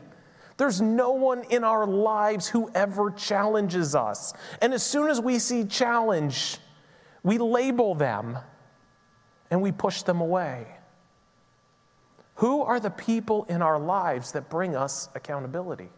There's 0.57 0.81
no 0.81 1.11
one 1.11 1.43
in 1.49 1.63
our 1.63 1.85
lives 1.85 2.47
who 2.47 2.69
ever 2.73 3.11
challenges 3.11 3.93
us. 3.93 4.33
And 4.61 4.73
as 4.73 4.83
soon 4.83 5.09
as 5.09 5.21
we 5.21 5.37
see 5.37 5.63
challenge, 5.65 6.57
we 7.23 7.37
label 7.37 7.93
them 7.93 8.39
and 9.51 9.61
we 9.61 9.71
push 9.71 10.01
them 10.01 10.19
away. 10.19 10.67
Who 12.35 12.63
are 12.63 12.79
the 12.79 12.89
people 12.89 13.45
in 13.49 13.61
our 13.61 13.79
lives 13.79 14.31
that 14.33 14.49
bring 14.49 14.75
us 14.75 15.09
accountability? 15.15 15.89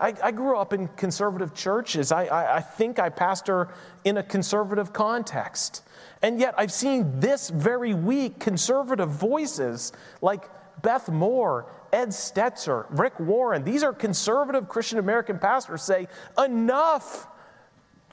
I, 0.00 0.14
I 0.22 0.30
grew 0.30 0.56
up 0.56 0.72
in 0.72 0.86
conservative 0.88 1.54
churches. 1.54 2.12
I, 2.12 2.26
I, 2.26 2.56
I 2.56 2.60
think 2.60 2.98
I 2.98 3.08
pastor 3.08 3.68
in 4.04 4.18
a 4.18 4.22
conservative 4.22 4.92
context. 4.92 5.82
And 6.22 6.38
yet 6.38 6.54
I've 6.56 6.72
seen 6.72 7.18
this 7.18 7.50
very 7.50 7.94
week 7.94 8.38
conservative 8.38 9.08
voices 9.08 9.92
like 10.22 10.48
Beth 10.82 11.08
Moore 11.08 11.66
Ed 11.92 12.08
Stetzer, 12.08 12.86
Rick 12.90 13.18
Warren, 13.18 13.64
these 13.64 13.82
are 13.82 13.92
conservative 13.92 14.68
Christian 14.68 14.98
American 14.98 15.38
pastors 15.38 15.82
say, 15.82 16.08
enough, 16.36 17.26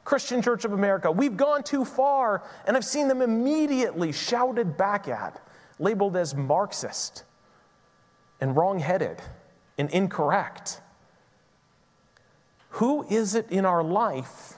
Christian 0.03 0.41
Church 0.41 0.65
of 0.65 0.73
America, 0.73 1.11
we've 1.11 1.35
gone 1.35 1.63
too 1.63 1.83
far. 1.83 2.43
And 2.67 2.77
I've 2.77 2.85
seen 2.85 3.07
them 3.07 3.21
immediately 3.21 4.11
shouted 4.11 4.77
back 4.77 5.07
at, 5.07 5.41
labeled 5.79 6.15
as 6.15 6.35
Marxist 6.35 7.23
and 8.39 8.55
wrong-headed 8.55 9.21
and 9.77 9.89
incorrect. 9.89 10.81
Who 12.69 13.05
is 13.09 13.35
it 13.35 13.49
in 13.51 13.65
our 13.65 13.83
life 13.83 14.57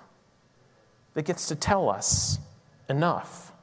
that 1.14 1.24
gets 1.24 1.48
to 1.48 1.56
tell 1.56 1.90
us 1.90 2.40
enough? 2.90 3.54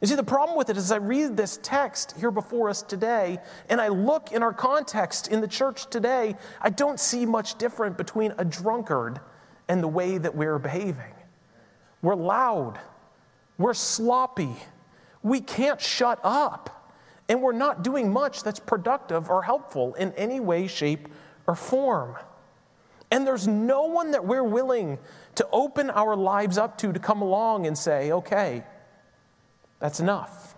You 0.00 0.06
see, 0.06 0.14
the 0.14 0.22
problem 0.22 0.56
with 0.56 0.70
it 0.70 0.78
is 0.78 0.90
I 0.90 0.96
read 0.96 1.36
this 1.36 1.58
text 1.62 2.14
here 2.18 2.30
before 2.30 2.70
us 2.70 2.80
today, 2.80 3.38
and 3.68 3.80
I 3.80 3.88
look 3.88 4.32
in 4.32 4.42
our 4.42 4.52
context 4.52 5.28
in 5.28 5.42
the 5.42 5.48
church 5.48 5.90
today, 5.90 6.36
I 6.60 6.70
don't 6.70 6.98
see 6.98 7.26
much 7.26 7.58
different 7.58 7.98
between 7.98 8.32
a 8.38 8.44
drunkard 8.44 9.20
and 9.68 9.82
the 9.82 9.88
way 9.88 10.16
that 10.16 10.34
we're 10.34 10.58
behaving. 10.58 11.12
We're 12.00 12.14
loud, 12.14 12.78
we're 13.58 13.74
sloppy, 13.74 14.56
we 15.22 15.42
can't 15.42 15.80
shut 15.80 16.18
up, 16.24 16.94
and 17.28 17.42
we're 17.42 17.52
not 17.52 17.84
doing 17.84 18.10
much 18.10 18.42
that's 18.42 18.58
productive 18.58 19.28
or 19.28 19.42
helpful 19.42 19.92
in 19.94 20.12
any 20.14 20.40
way, 20.40 20.66
shape, 20.66 21.08
or 21.46 21.54
form. 21.54 22.16
And 23.10 23.26
there's 23.26 23.46
no 23.46 23.82
one 23.82 24.12
that 24.12 24.24
we're 24.24 24.44
willing 24.44 24.98
to 25.34 25.46
open 25.52 25.90
our 25.90 26.16
lives 26.16 26.56
up 26.56 26.78
to 26.78 26.92
to 26.92 26.98
come 26.98 27.20
along 27.20 27.66
and 27.66 27.76
say, 27.76 28.12
okay, 28.12 28.64
that's 29.80 29.98
enough. 29.98 30.54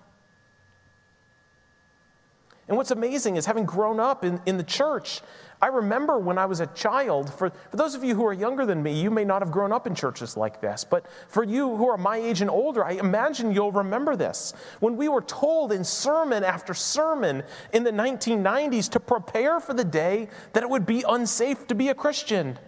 And 2.69 2.77
what's 2.77 2.91
amazing 2.91 3.37
is 3.37 3.47
having 3.47 3.65
grown 3.65 3.99
up 4.01 4.25
in, 4.25 4.41
in 4.47 4.57
the 4.57 4.65
church, 4.65 5.21
I 5.61 5.67
remember 5.67 6.19
when 6.19 6.39
I 6.39 6.47
was 6.47 6.61
a 6.61 6.67
child, 6.69 7.33
for, 7.33 7.51
for 7.51 7.77
those 7.77 7.95
of 7.95 8.03
you 8.03 8.15
who 8.15 8.25
are 8.25 8.33
younger 8.33 8.65
than 8.65 8.83
me, 8.83 9.01
you 9.01 9.11
may 9.11 9.25
not 9.25 9.43
have 9.43 9.53
grown 9.53 9.73
up 9.73 9.87
in 9.87 9.95
churches 9.95 10.37
like 10.37 10.61
this, 10.61 10.83
but 10.83 11.07
for 11.29 11.45
you 11.45 11.77
who 11.77 11.89
are 11.89 11.97
my 11.97 12.17
age 12.17 12.41
and 12.41 12.49
older, 12.49 12.85
I 12.85 12.93
imagine 12.93 13.53
you'll 13.53 13.73
remember 13.73 14.17
this. 14.17 14.55
When 14.81 14.97
we 14.97 15.09
were 15.09 15.21
told 15.21 15.71
in 15.71 15.85
sermon 15.85 16.45
after 16.45 16.73
sermon 16.73 17.43
in 17.73 17.85
the 17.85 17.93
1990s 17.93 18.91
to 18.91 19.01
prepare 19.01 19.61
for 19.61 19.75
the 19.75 19.85
day 19.85 20.29
that 20.53 20.63
it 20.63 20.71
would 20.71 20.87
be 20.87 21.05
unsafe 21.09 21.67
to 21.67 21.75
be 21.75 21.91
a 21.91 21.95
Christian. 21.95 22.59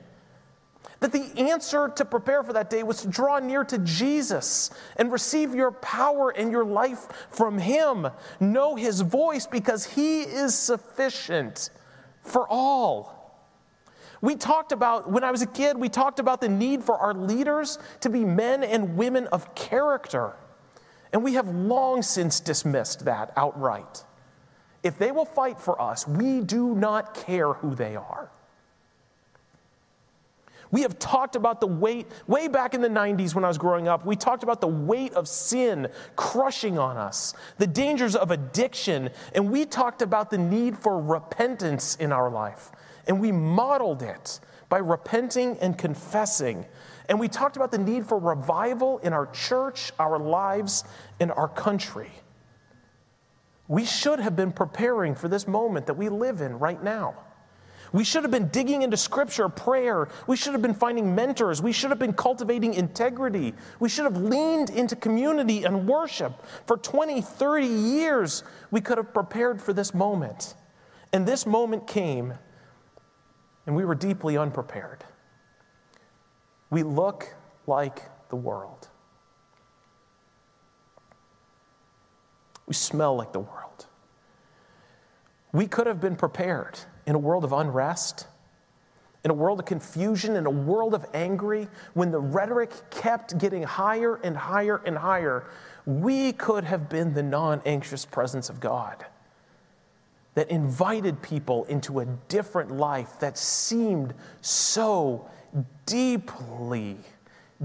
That 1.05 1.13
the 1.13 1.51
answer 1.51 1.91
to 1.97 2.05
prepare 2.07 2.43
for 2.43 2.55
that 2.55 2.71
day 2.71 2.83
was 2.83 3.03
to 3.03 3.09
draw 3.09 3.39
near 3.39 3.63
to 3.63 3.77
Jesus 3.77 4.71
and 4.97 5.13
receive 5.13 5.55
your 5.55 5.71
power 5.71 6.31
and 6.31 6.51
your 6.51 6.65
life 6.65 7.09
from 7.29 7.59
Him. 7.59 8.09
Know 8.41 8.75
His 8.75 9.03
voice 9.03 9.47
because 9.47 9.85
He 9.85 10.23
is 10.23 10.55
sufficient 10.55 11.69
for 12.23 12.49
all. 12.49 13.39
We 14.23 14.35
talked 14.35 14.73
about, 14.73 15.11
when 15.11 15.25
I 15.25 15.31
was 15.31 15.43
a 15.43 15.47
kid, 15.47 15.77
we 15.77 15.91
talked 15.91 16.21
about 16.21 16.41
the 16.41 16.49
need 16.49 16.83
for 16.83 16.97
our 16.97 17.13
leaders 17.13 17.79
to 18.01 18.09
be 18.09 18.25
men 18.25 18.65
and 18.65 18.97
women 18.97 19.27
of 19.27 19.55
character. 19.55 20.33
And 21.13 21.23
we 21.23 21.35
have 21.35 21.55
long 21.55 22.01
since 22.01 22.41
dismissed 22.41 23.05
that 23.05 23.31
outright. 23.37 24.05
If 24.83 24.97
they 24.97 25.13
will 25.13 25.27
fight 25.27 25.61
for 25.61 25.79
us, 25.79 26.09
we 26.09 26.41
do 26.41 26.75
not 26.75 27.13
care 27.13 27.53
who 27.53 27.75
they 27.75 27.95
are. 27.95 28.31
We 30.75 30.83
have 30.83 30.99
talked 30.99 31.37
about 31.37 31.61
the 31.61 31.69
weight, 31.69 32.09
way 32.27 32.49
back 32.49 32.75
in 32.75 32.81
the 32.81 32.89
90s 32.89 33.33
when 33.33 33.45
I 33.45 33.49
was 33.49 33.59
growing 33.59 33.87
up, 33.87 34.05
we 34.05 34.17
talked 34.17 34.43
about 34.43 34.61
the 34.61 34.67
weight 34.67 35.13
of 35.13 35.29
sin 35.29 35.87
crushing 36.17 36.81
on 36.81 36.97
us, 36.97 37.33
the 37.59 37.67
dangers 37.69 38.17
of 38.17 38.33
addiction, 38.33 39.11
and 39.37 39.53
we 39.53 39.67
talked 39.67 40.03
about 40.03 40.31
the 40.31 40.39
need 40.39 40.77
for 40.77 41.01
repentance 41.01 41.95
in 41.95 42.11
our 42.11 42.29
life. 42.29 42.73
And 43.07 43.21
we 43.21 43.31
modeled 43.31 44.03
it 44.03 44.41
by 44.69 44.79
repenting 44.79 45.57
and 45.61 45.79
confessing. 45.79 46.67
And 47.09 47.21
we 47.21 47.29
talked 47.29 47.55
about 47.55 47.71
the 47.71 47.79
need 47.79 48.05
for 48.05 48.19
revival 48.19 48.99
in 48.99 49.13
our 49.13 49.27
church, 49.27 49.93
our 50.01 50.19
lives, 50.19 50.83
and 51.21 51.31
our 51.31 51.47
country. 51.47 52.11
We 53.69 53.85
should 53.85 54.19
have 54.19 54.35
been 54.35 54.51
preparing 54.51 55.15
for 55.15 55.29
this 55.29 55.47
moment 55.47 55.87
that 55.87 55.95
we 55.95 56.09
live 56.09 56.41
in 56.41 56.59
right 56.59 56.83
now. 56.83 57.15
We 57.95 58.03
should 58.03 58.25
have 58.25 58.33
been 58.33 58.49
digging 58.49 58.83
into 58.83 58.97
scripture, 58.97 59.49
prayer. 59.49 60.09
We 60.27 60.37
should 60.37 60.53
have 60.53 60.61
been 60.61 60.75
finding 60.75 61.15
mentors. 61.15 61.63
We 61.63 61.71
should 61.71 61.91
have 61.91 61.99
been 62.01 62.13
cultivating 62.13 62.75
integrity. 62.75 63.55
We 63.79 63.89
should 63.89 64.03
have 64.03 64.17
leaned 64.17 64.71
into 64.71 64.97
community 64.97 65.63
and 65.63 65.87
worship. 65.87 66.45
For 66.67 66.77
20, 66.77 67.21
30 67.21 67.67
years, 67.69 68.43
we 68.73 68.81
could 68.81 68.99
have 68.99 69.15
prepared 69.15 69.63
for 69.63 69.73
this 69.73 69.95
moment. 69.95 70.57
And 71.13 71.25
this 71.25 71.47
moment 71.47 71.87
came, 71.87 72.35
and 73.65 73.77
we 73.77 73.85
were 73.85 73.95
deeply 73.95 74.37
unprepared. 74.37 75.05
We 76.71 76.83
look 76.83 77.33
like 77.69 78.03
the 78.29 78.37
world. 78.37 78.89
We 82.67 82.75
smell 82.75 83.15
like 83.15 83.33
the 83.33 83.39
world. 83.39 83.87
We 85.53 85.69
could 85.69 85.87
have 85.87 86.01
been 86.01 86.17
prepared 86.17 86.81
in 87.07 87.15
a 87.15 87.19
world 87.19 87.45
of 87.45 87.53
unrest, 87.53 88.27
in 89.25 89.31
a 89.31 89.35
world 89.35 89.59
of 89.59 89.67
confusion, 89.67 90.37
in 90.37 90.47
a 90.47 90.51
world 90.51 90.95
of 90.95 91.07
angry, 91.15 91.69
when 91.95 92.11
the 92.11 92.21
rhetoric 92.21 92.73
kept 92.91 93.39
getting 93.39 93.63
higher 93.63 94.17
and 94.17 94.37
higher 94.37 94.83
and 94.85 94.99
higher, 94.99 95.45
we 95.87 96.33
could 96.33 96.65
have 96.65 96.89
been 96.89 97.15
the 97.15 97.23
non 97.23 97.63
anxious 97.65 98.05
presence 98.05 98.49
of 98.49 98.61
God 98.61 99.05
that 100.35 100.51
invited 100.51 101.23
people 101.23 101.65
into 101.65 102.01
a 102.01 102.07
different 102.29 102.71
life 102.71 103.21
that 103.21 103.39
seemed 103.39 104.13
so 104.41 105.29
deeply, 105.87 106.99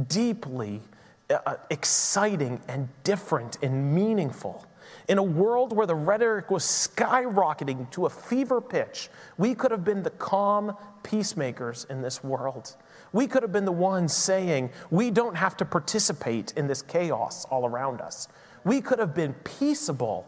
deeply 0.07 0.81
uh, 1.29 1.55
exciting 1.69 2.61
and 2.67 2.87
different 3.03 3.57
and 3.61 3.93
meaningful 3.93 4.65
In 5.09 5.17
a 5.17 5.23
world 5.23 5.75
where 5.75 5.87
the 5.87 5.95
rhetoric 5.95 6.51
was 6.51 6.63
skyrocketing 6.63 7.89
to 7.91 8.05
a 8.05 8.09
fever 8.11 8.61
pitch, 8.61 9.09
we 9.39 9.55
could 9.55 9.71
have 9.71 9.83
been 9.83 10.03
the 10.03 10.11
calm 10.11 10.77
peacemakers 11.01 11.87
in 11.89 12.03
this 12.03 12.23
world. 12.23 12.75
We 13.11 13.25
could 13.25 13.41
have 13.41 13.51
been 13.51 13.65
the 13.65 13.71
ones 13.71 14.13
saying, 14.13 14.69
we 14.91 15.09
don't 15.09 15.35
have 15.35 15.57
to 15.57 15.65
participate 15.65 16.53
in 16.55 16.67
this 16.67 16.83
chaos 16.83 17.43
all 17.45 17.65
around 17.65 18.01
us. 18.01 18.27
We 18.63 18.81
could 18.81 18.99
have 18.99 19.15
been 19.15 19.33
peaceable, 19.43 20.27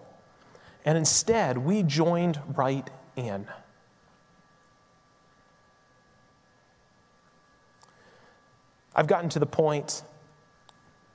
and 0.83 0.97
instead 0.97 1.59
we 1.59 1.83
joined 1.83 2.39
right 2.55 2.89
in. 3.15 3.45
I've 8.95 9.07
gotten 9.07 9.29
to 9.29 9.39
the 9.39 9.45
point, 9.45 10.01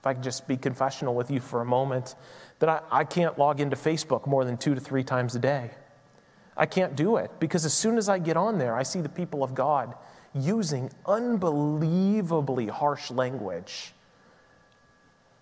if 0.06 0.10
I 0.10 0.14
could 0.14 0.22
just 0.22 0.46
be 0.46 0.56
confessional 0.56 1.16
with 1.16 1.32
you 1.32 1.40
for 1.40 1.60
a 1.60 1.64
moment, 1.64 2.14
that 2.60 2.68
I, 2.68 2.80
I 2.92 3.02
can't 3.02 3.36
log 3.38 3.60
into 3.60 3.74
Facebook 3.74 4.24
more 4.24 4.44
than 4.44 4.56
two 4.56 4.72
to 4.76 4.80
three 4.80 5.02
times 5.02 5.34
a 5.34 5.40
day. 5.40 5.72
I 6.56 6.64
can't 6.66 6.94
do 6.94 7.16
it 7.16 7.32
because 7.40 7.64
as 7.64 7.74
soon 7.74 7.98
as 7.98 8.08
I 8.08 8.20
get 8.20 8.36
on 8.36 8.58
there, 8.58 8.76
I 8.76 8.84
see 8.84 9.00
the 9.00 9.08
people 9.08 9.42
of 9.42 9.52
God 9.52 9.96
using 10.32 10.90
unbelievably 11.06 12.68
harsh 12.68 13.10
language 13.10 13.94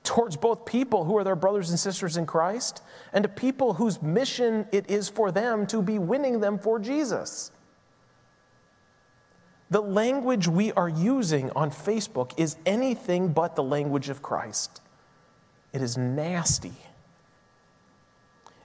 towards 0.03 0.35
both 0.35 0.65
people 0.65 1.05
who 1.05 1.19
are 1.19 1.25
their 1.25 1.37
brothers 1.37 1.69
and 1.69 1.79
sisters 1.79 2.17
in 2.17 2.25
Christ 2.25 2.83
and 3.13 3.23
to 3.23 3.29
people 3.29 3.75
whose 3.75 4.01
mission 4.01 4.67
it 4.73 4.89
is 4.91 5.11
for 5.11 5.31
them 5.31 5.67
to 5.67 5.83
be 5.83 5.99
winning 5.99 6.41
them 6.41 6.59
for 6.59 6.79
Jesus. 6.79 7.51
The 9.71 9.83
language 9.83 10.47
we 10.47 10.73
are 10.73 10.89
using 10.89 11.51
on 11.53 11.71
Facebook 11.71 12.33
is 12.37 12.57
anything 12.67 13.33
but 13.33 13.57
the 13.57 13.63
language 13.63 14.09
of 14.09 14.23
Christ. 14.23 14.81
It 15.73 15.83
is 15.83 15.97
nasty. 15.97 16.75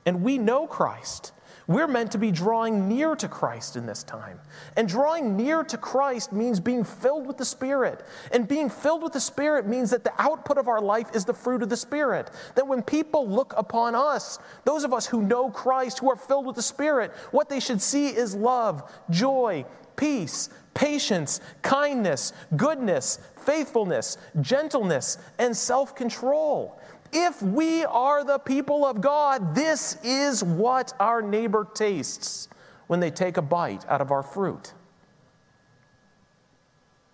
And 0.06 0.24
we 0.24 0.38
know 0.38 0.68
Christ. 0.68 1.32
We're 1.70 1.88
meant 1.88 2.12
to 2.14 2.18
be 2.18 2.32
drawing 2.32 2.88
near 2.88 3.16
to 3.16 3.28
Christ 3.28 3.76
in 3.76 3.86
this 3.86 4.02
time. 4.02 4.40
And 4.76 4.88
drawing 4.88 5.38
near 5.38 5.64
to 5.66 5.78
Christ 5.78 6.34
means 6.34 6.60
being 6.60 6.84
filled 6.84 7.28
with 7.28 7.38
the 7.38 7.46
Spirit. 7.46 8.04
And 8.32 8.48
being 8.48 8.72
filled 8.72 9.04
with 9.04 9.14
the 9.14 9.20
Spirit 9.20 9.68
means 9.68 9.92
that 9.92 10.04
the 10.04 10.14
output 10.18 10.58
of 10.58 10.68
our 10.68 10.82
life 10.82 11.16
is 11.16 11.26
the 11.26 11.34
fruit 11.34 11.62
of 11.62 11.70
the 11.70 11.78
Spirit. 11.78 12.32
That 12.56 12.68
when 12.68 12.82
people 12.82 13.30
look 13.30 13.54
upon 13.56 13.94
us, 13.94 14.40
those 14.66 14.84
of 14.84 14.94
us 14.94 15.06
who 15.06 15.22
know 15.22 15.52
Christ, 15.52 16.00
who 16.00 16.10
are 16.10 16.16
filled 16.16 16.48
with 16.48 16.56
the 16.56 16.64
Spirit, 16.64 17.12
what 17.30 17.50
they 17.50 17.60
should 17.60 17.84
see 17.84 18.08
is 18.08 18.36
love, 18.36 18.92
joy, 19.12 19.64
peace, 20.00 20.50
patience, 20.74 21.42
kindness, 21.62 22.32
goodness, 22.56 23.20
faithfulness, 23.36 24.18
gentleness, 24.40 25.18
and 25.38 25.56
self 25.56 25.94
control. 25.94 26.80
If 27.12 27.42
we 27.42 27.84
are 27.86 28.24
the 28.24 28.38
people 28.38 28.86
of 28.86 29.02
God, 29.02 29.54
this 29.54 29.98
is 30.04 30.44
what 30.44 30.94
our 31.00 31.22
neighbor 31.22 31.68
tastes 31.74 32.48
when 32.88 33.00
they 33.00 33.12
take 33.12 33.36
a 33.38 33.42
bite 33.42 33.86
out 33.90 34.00
of 34.00 34.12
our 34.12 34.24
fruit. 34.24 34.74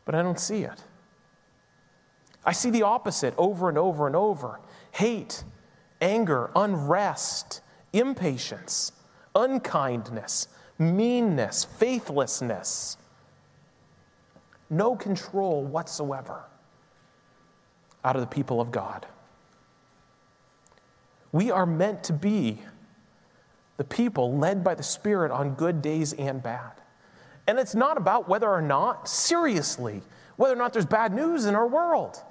But 0.05 0.13
I 0.13 0.21
don't 0.21 0.39
see 0.39 0.63
it. 0.63 0.83
I 2.45 2.51
see 2.51 2.69
the 2.69 2.83
opposite 2.83 3.33
over 3.37 3.67
and 3.67 3.77
over 3.77 4.05
and 4.05 4.15
over 4.15 4.59
hate, 4.91 5.43
anger, 5.99 6.51
unrest, 6.55 7.61
impatience, 7.91 8.91
unkindness, 9.33 10.47
meanness, 10.77 11.63
faithlessness, 11.63 12.97
no 14.69 14.95
control 14.95 15.63
whatsoever 15.63 16.43
out 18.03 18.15
of 18.15 18.21
the 18.21 18.27
people 18.27 18.59
of 18.59 18.71
God. 18.71 19.05
We 21.31 21.51
are 21.51 21.65
meant 21.65 22.03
to 22.05 22.13
be 22.13 22.59
the 23.77 23.83
people 23.83 24.37
led 24.37 24.63
by 24.63 24.75
the 24.75 24.83
Spirit 24.83 25.31
on 25.31 25.55
good 25.55 25.81
days 25.81 26.13
and 26.13 26.41
bad. 26.41 26.71
And 27.47 27.59
it's 27.59 27.75
not 27.75 27.97
about 27.97 28.27
whether 28.29 28.49
or 28.49 28.61
not, 28.61 29.07
seriously, 29.07 30.01
whether 30.37 30.53
or 30.53 30.57
not 30.57 30.73
there's 30.73 30.85
bad 30.85 31.13
news 31.13 31.45
in 31.45 31.55
our 31.55 31.67
world. 31.67 32.23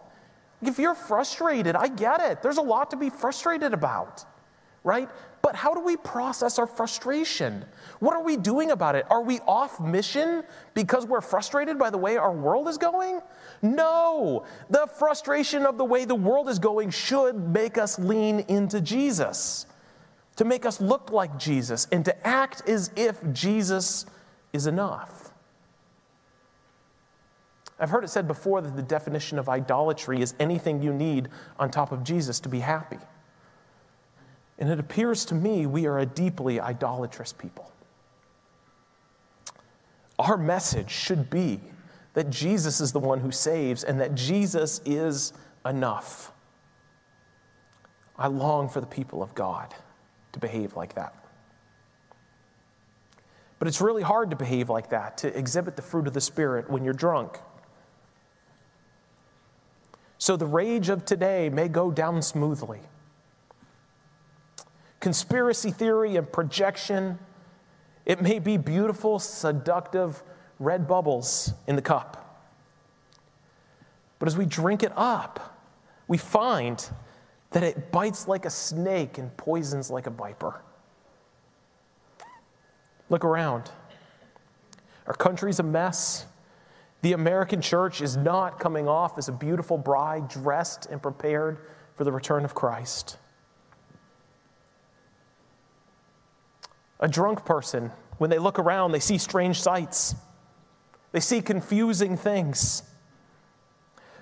If 0.62 0.78
you're 0.78 0.94
frustrated, 0.94 1.76
I 1.76 1.88
get 1.88 2.20
it. 2.20 2.42
There's 2.42 2.56
a 2.56 2.62
lot 2.62 2.90
to 2.90 2.96
be 2.96 3.10
frustrated 3.10 3.74
about, 3.74 4.24
right? 4.82 5.08
But 5.44 5.56
how 5.56 5.74
do 5.74 5.80
we 5.80 5.98
process 5.98 6.58
our 6.58 6.66
frustration? 6.66 7.66
What 7.98 8.16
are 8.16 8.22
we 8.22 8.38
doing 8.38 8.70
about 8.70 8.94
it? 8.94 9.04
Are 9.10 9.20
we 9.20 9.40
off 9.40 9.78
mission 9.78 10.42
because 10.72 11.04
we're 11.04 11.20
frustrated 11.20 11.78
by 11.78 11.90
the 11.90 11.98
way 11.98 12.16
our 12.16 12.32
world 12.32 12.66
is 12.66 12.78
going? 12.78 13.20
No. 13.60 14.46
The 14.70 14.86
frustration 14.98 15.66
of 15.66 15.76
the 15.76 15.84
way 15.84 16.06
the 16.06 16.14
world 16.14 16.48
is 16.48 16.58
going 16.58 16.88
should 16.88 17.36
make 17.36 17.76
us 17.76 17.98
lean 17.98 18.40
into 18.48 18.80
Jesus, 18.80 19.66
to 20.36 20.46
make 20.46 20.64
us 20.64 20.80
look 20.80 21.12
like 21.12 21.38
Jesus, 21.38 21.88
and 21.92 22.06
to 22.06 22.26
act 22.26 22.66
as 22.66 22.90
if 22.96 23.20
Jesus 23.34 24.06
is 24.54 24.66
enough. 24.66 25.30
I've 27.78 27.90
heard 27.90 28.04
it 28.04 28.08
said 28.08 28.26
before 28.26 28.62
that 28.62 28.76
the 28.76 28.82
definition 28.82 29.38
of 29.38 29.50
idolatry 29.50 30.22
is 30.22 30.34
anything 30.40 30.80
you 30.80 30.94
need 30.94 31.28
on 31.58 31.70
top 31.70 31.92
of 31.92 32.02
Jesus 32.02 32.40
to 32.40 32.48
be 32.48 32.60
happy. 32.60 32.96
And 34.58 34.70
it 34.70 34.78
appears 34.78 35.24
to 35.26 35.34
me 35.34 35.66
we 35.66 35.86
are 35.86 35.98
a 35.98 36.06
deeply 36.06 36.60
idolatrous 36.60 37.32
people. 37.32 37.70
Our 40.18 40.36
message 40.36 40.90
should 40.90 41.28
be 41.28 41.60
that 42.14 42.30
Jesus 42.30 42.80
is 42.80 42.92
the 42.92 43.00
one 43.00 43.20
who 43.20 43.32
saves 43.32 43.82
and 43.82 44.00
that 44.00 44.14
Jesus 44.14 44.80
is 44.84 45.32
enough. 45.66 46.30
I 48.16 48.28
long 48.28 48.68
for 48.68 48.80
the 48.80 48.86
people 48.86 49.22
of 49.22 49.34
God 49.34 49.74
to 50.32 50.38
behave 50.38 50.76
like 50.76 50.94
that. 50.94 51.14
But 53.58 53.66
it's 53.66 53.80
really 53.80 54.02
hard 54.02 54.30
to 54.30 54.36
behave 54.36 54.68
like 54.68 54.90
that, 54.90 55.18
to 55.18 55.36
exhibit 55.36 55.74
the 55.74 55.82
fruit 55.82 56.06
of 56.06 56.12
the 56.12 56.20
Spirit 56.20 56.70
when 56.70 56.84
you're 56.84 56.92
drunk. 56.94 57.38
So 60.18 60.36
the 60.36 60.46
rage 60.46 60.88
of 60.90 61.04
today 61.04 61.48
may 61.48 61.68
go 61.68 61.90
down 61.90 62.22
smoothly. 62.22 62.80
Conspiracy 65.04 65.70
theory 65.70 66.16
and 66.16 66.32
projection, 66.32 67.18
it 68.06 68.22
may 68.22 68.38
be 68.38 68.56
beautiful, 68.56 69.18
seductive 69.18 70.22
red 70.58 70.88
bubbles 70.88 71.52
in 71.66 71.76
the 71.76 71.82
cup. 71.82 72.40
But 74.18 74.28
as 74.28 74.38
we 74.38 74.46
drink 74.46 74.82
it 74.82 74.92
up, 74.96 75.60
we 76.08 76.16
find 76.16 76.88
that 77.50 77.62
it 77.62 77.92
bites 77.92 78.26
like 78.28 78.46
a 78.46 78.50
snake 78.50 79.18
and 79.18 79.36
poisons 79.36 79.90
like 79.90 80.06
a 80.06 80.10
viper. 80.10 80.62
Look 83.10 83.26
around. 83.26 83.70
Our 85.06 85.12
country's 85.12 85.58
a 85.58 85.64
mess. 85.64 86.24
The 87.02 87.12
American 87.12 87.60
church 87.60 88.00
is 88.00 88.16
not 88.16 88.58
coming 88.58 88.88
off 88.88 89.18
as 89.18 89.28
a 89.28 89.32
beautiful 89.32 89.76
bride 89.76 90.28
dressed 90.28 90.86
and 90.86 91.02
prepared 91.02 91.58
for 91.94 92.04
the 92.04 92.12
return 92.12 92.46
of 92.46 92.54
Christ. 92.54 93.18
A 97.04 97.08
drunk 97.08 97.44
person, 97.44 97.92
when 98.16 98.30
they 98.30 98.38
look 98.38 98.58
around, 98.58 98.92
they 98.92 98.98
see 98.98 99.18
strange 99.18 99.60
sights. 99.60 100.14
They 101.12 101.20
see 101.20 101.42
confusing 101.42 102.16
things. 102.16 102.82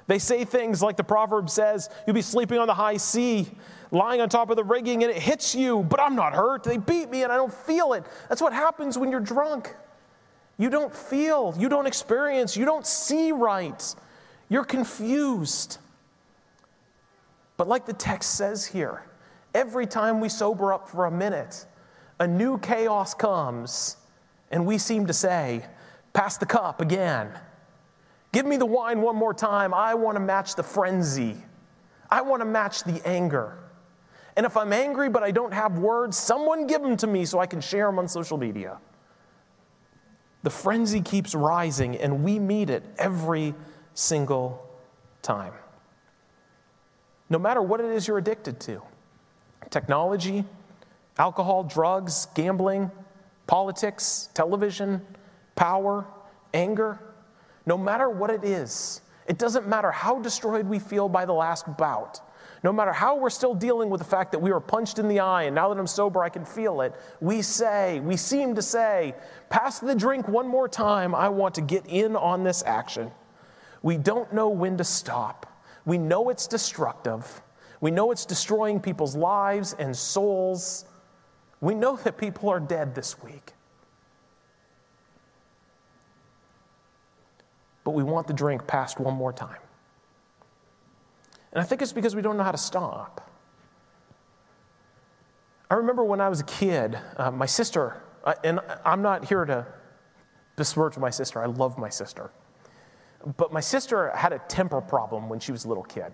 They 0.08 0.18
say 0.18 0.44
things 0.44 0.82
like 0.82 0.96
the 0.96 1.04
proverb 1.04 1.48
says, 1.48 1.88
You'll 2.04 2.14
be 2.14 2.22
sleeping 2.22 2.58
on 2.58 2.66
the 2.66 2.74
high 2.74 2.96
sea, 2.96 3.48
lying 3.92 4.20
on 4.20 4.28
top 4.28 4.50
of 4.50 4.56
the 4.56 4.64
rigging, 4.64 5.04
and 5.04 5.12
it 5.12 5.22
hits 5.22 5.54
you, 5.54 5.84
but 5.84 6.00
I'm 6.00 6.16
not 6.16 6.34
hurt. 6.34 6.64
They 6.64 6.76
beat 6.76 7.08
me 7.08 7.22
and 7.22 7.30
I 7.30 7.36
don't 7.36 7.54
feel 7.54 7.92
it. 7.92 8.04
That's 8.28 8.42
what 8.42 8.52
happens 8.52 8.98
when 8.98 9.12
you're 9.12 9.20
drunk. 9.20 9.72
You 10.58 10.68
don't 10.68 10.92
feel, 10.92 11.54
you 11.56 11.68
don't 11.68 11.86
experience, 11.86 12.56
you 12.56 12.64
don't 12.64 12.84
see 12.84 13.30
right. 13.30 13.94
You're 14.48 14.64
confused. 14.64 15.78
But 17.56 17.68
like 17.68 17.86
the 17.86 17.92
text 17.92 18.34
says 18.34 18.66
here, 18.66 19.04
every 19.54 19.86
time 19.86 20.18
we 20.18 20.28
sober 20.28 20.72
up 20.72 20.88
for 20.88 21.06
a 21.06 21.12
minute, 21.12 21.64
a 22.22 22.26
new 22.26 22.56
chaos 22.58 23.14
comes, 23.14 23.96
and 24.52 24.64
we 24.64 24.78
seem 24.78 25.08
to 25.08 25.12
say, 25.12 25.66
Pass 26.12 26.36
the 26.36 26.46
cup 26.46 26.80
again. 26.80 27.30
Give 28.30 28.46
me 28.46 28.56
the 28.56 28.66
wine 28.66 29.00
one 29.00 29.16
more 29.16 29.34
time. 29.34 29.74
I 29.74 29.94
want 29.94 30.14
to 30.14 30.20
match 30.20 30.54
the 30.54 30.62
frenzy. 30.62 31.36
I 32.08 32.20
want 32.20 32.40
to 32.40 32.44
match 32.44 32.84
the 32.84 33.02
anger. 33.04 33.58
And 34.36 34.46
if 34.46 34.56
I'm 34.56 34.72
angry 34.72 35.08
but 35.08 35.24
I 35.24 35.32
don't 35.32 35.52
have 35.52 35.78
words, 35.78 36.16
someone 36.16 36.68
give 36.68 36.80
them 36.80 36.96
to 36.98 37.08
me 37.08 37.24
so 37.24 37.40
I 37.40 37.46
can 37.46 37.60
share 37.60 37.86
them 37.86 37.98
on 37.98 38.06
social 38.06 38.38
media. 38.38 38.78
The 40.44 40.50
frenzy 40.50 41.00
keeps 41.00 41.34
rising, 41.34 41.96
and 41.96 42.22
we 42.22 42.38
meet 42.38 42.70
it 42.70 42.84
every 42.98 43.52
single 43.94 44.64
time. 45.22 45.54
No 47.30 47.38
matter 47.40 47.62
what 47.62 47.80
it 47.80 47.86
is 47.86 48.06
you're 48.06 48.18
addicted 48.18 48.60
to 48.60 48.80
technology, 49.70 50.44
alcohol, 51.18 51.64
drugs, 51.64 52.26
gambling, 52.34 52.90
politics, 53.46 54.28
television, 54.34 55.00
power, 55.54 56.06
anger, 56.54 56.98
no 57.66 57.78
matter 57.78 58.08
what 58.08 58.30
it 58.30 58.44
is, 58.44 59.00
it 59.26 59.38
doesn't 59.38 59.68
matter 59.68 59.90
how 59.90 60.18
destroyed 60.18 60.66
we 60.66 60.78
feel 60.78 61.08
by 61.08 61.24
the 61.24 61.32
last 61.32 61.76
bout, 61.76 62.20
no 62.64 62.72
matter 62.72 62.92
how 62.92 63.16
we're 63.16 63.30
still 63.30 63.54
dealing 63.54 63.90
with 63.90 64.00
the 64.00 64.06
fact 64.06 64.32
that 64.32 64.38
we 64.38 64.52
were 64.52 64.60
punched 64.60 64.98
in 64.98 65.08
the 65.08 65.20
eye 65.20 65.44
and 65.44 65.54
now 65.54 65.68
that 65.68 65.78
I'm 65.78 65.86
sober, 65.86 66.22
I 66.22 66.28
can 66.28 66.44
feel 66.44 66.80
it, 66.80 66.94
we 67.20 67.42
say, 67.42 68.00
we 68.00 68.16
seem 68.16 68.54
to 68.54 68.62
say, 68.62 69.14
pass 69.50 69.78
the 69.80 69.94
drink 69.94 70.28
one 70.28 70.48
more 70.48 70.68
time. 70.68 71.14
I 71.14 71.28
want 71.28 71.54
to 71.56 71.60
get 71.60 71.86
in 71.86 72.16
on 72.16 72.42
this 72.44 72.62
action. 72.64 73.10
We 73.82 73.96
don't 73.96 74.32
know 74.32 74.48
when 74.48 74.76
to 74.78 74.84
stop. 74.84 75.46
We 75.84 75.98
know 75.98 76.30
it's 76.30 76.46
destructive. 76.46 77.42
We 77.80 77.90
know 77.90 78.12
it's 78.12 78.24
destroying 78.24 78.78
people's 78.80 79.16
lives 79.16 79.74
and 79.78 79.96
souls. 79.96 80.84
We 81.62 81.76
know 81.76 81.96
that 81.96 82.18
people 82.18 82.50
are 82.50 82.58
dead 82.58 82.94
this 82.96 83.22
week. 83.22 83.52
But 87.84 87.92
we 87.92 88.02
want 88.02 88.26
the 88.26 88.32
drink 88.32 88.66
passed 88.66 88.98
one 88.98 89.14
more 89.14 89.32
time. 89.32 89.60
And 91.52 91.62
I 91.62 91.64
think 91.64 91.80
it's 91.80 91.92
because 91.92 92.16
we 92.16 92.20
don't 92.20 92.36
know 92.36 92.42
how 92.42 92.50
to 92.50 92.58
stop. 92.58 93.30
I 95.70 95.74
remember 95.74 96.02
when 96.02 96.20
I 96.20 96.28
was 96.28 96.40
a 96.40 96.44
kid, 96.44 96.98
uh, 97.16 97.30
my 97.30 97.46
sister, 97.46 98.02
uh, 98.24 98.34
and 98.42 98.58
I'm 98.84 99.00
not 99.00 99.26
here 99.26 99.44
to 99.44 99.64
besmirch 100.56 100.98
my 100.98 101.10
sister, 101.10 101.40
I 101.40 101.46
love 101.46 101.78
my 101.78 101.88
sister. 101.88 102.32
But 103.36 103.52
my 103.52 103.60
sister 103.60 104.10
had 104.16 104.32
a 104.32 104.40
temper 104.48 104.80
problem 104.80 105.28
when 105.28 105.38
she 105.38 105.52
was 105.52 105.64
a 105.64 105.68
little 105.68 105.84
kid. 105.84 106.12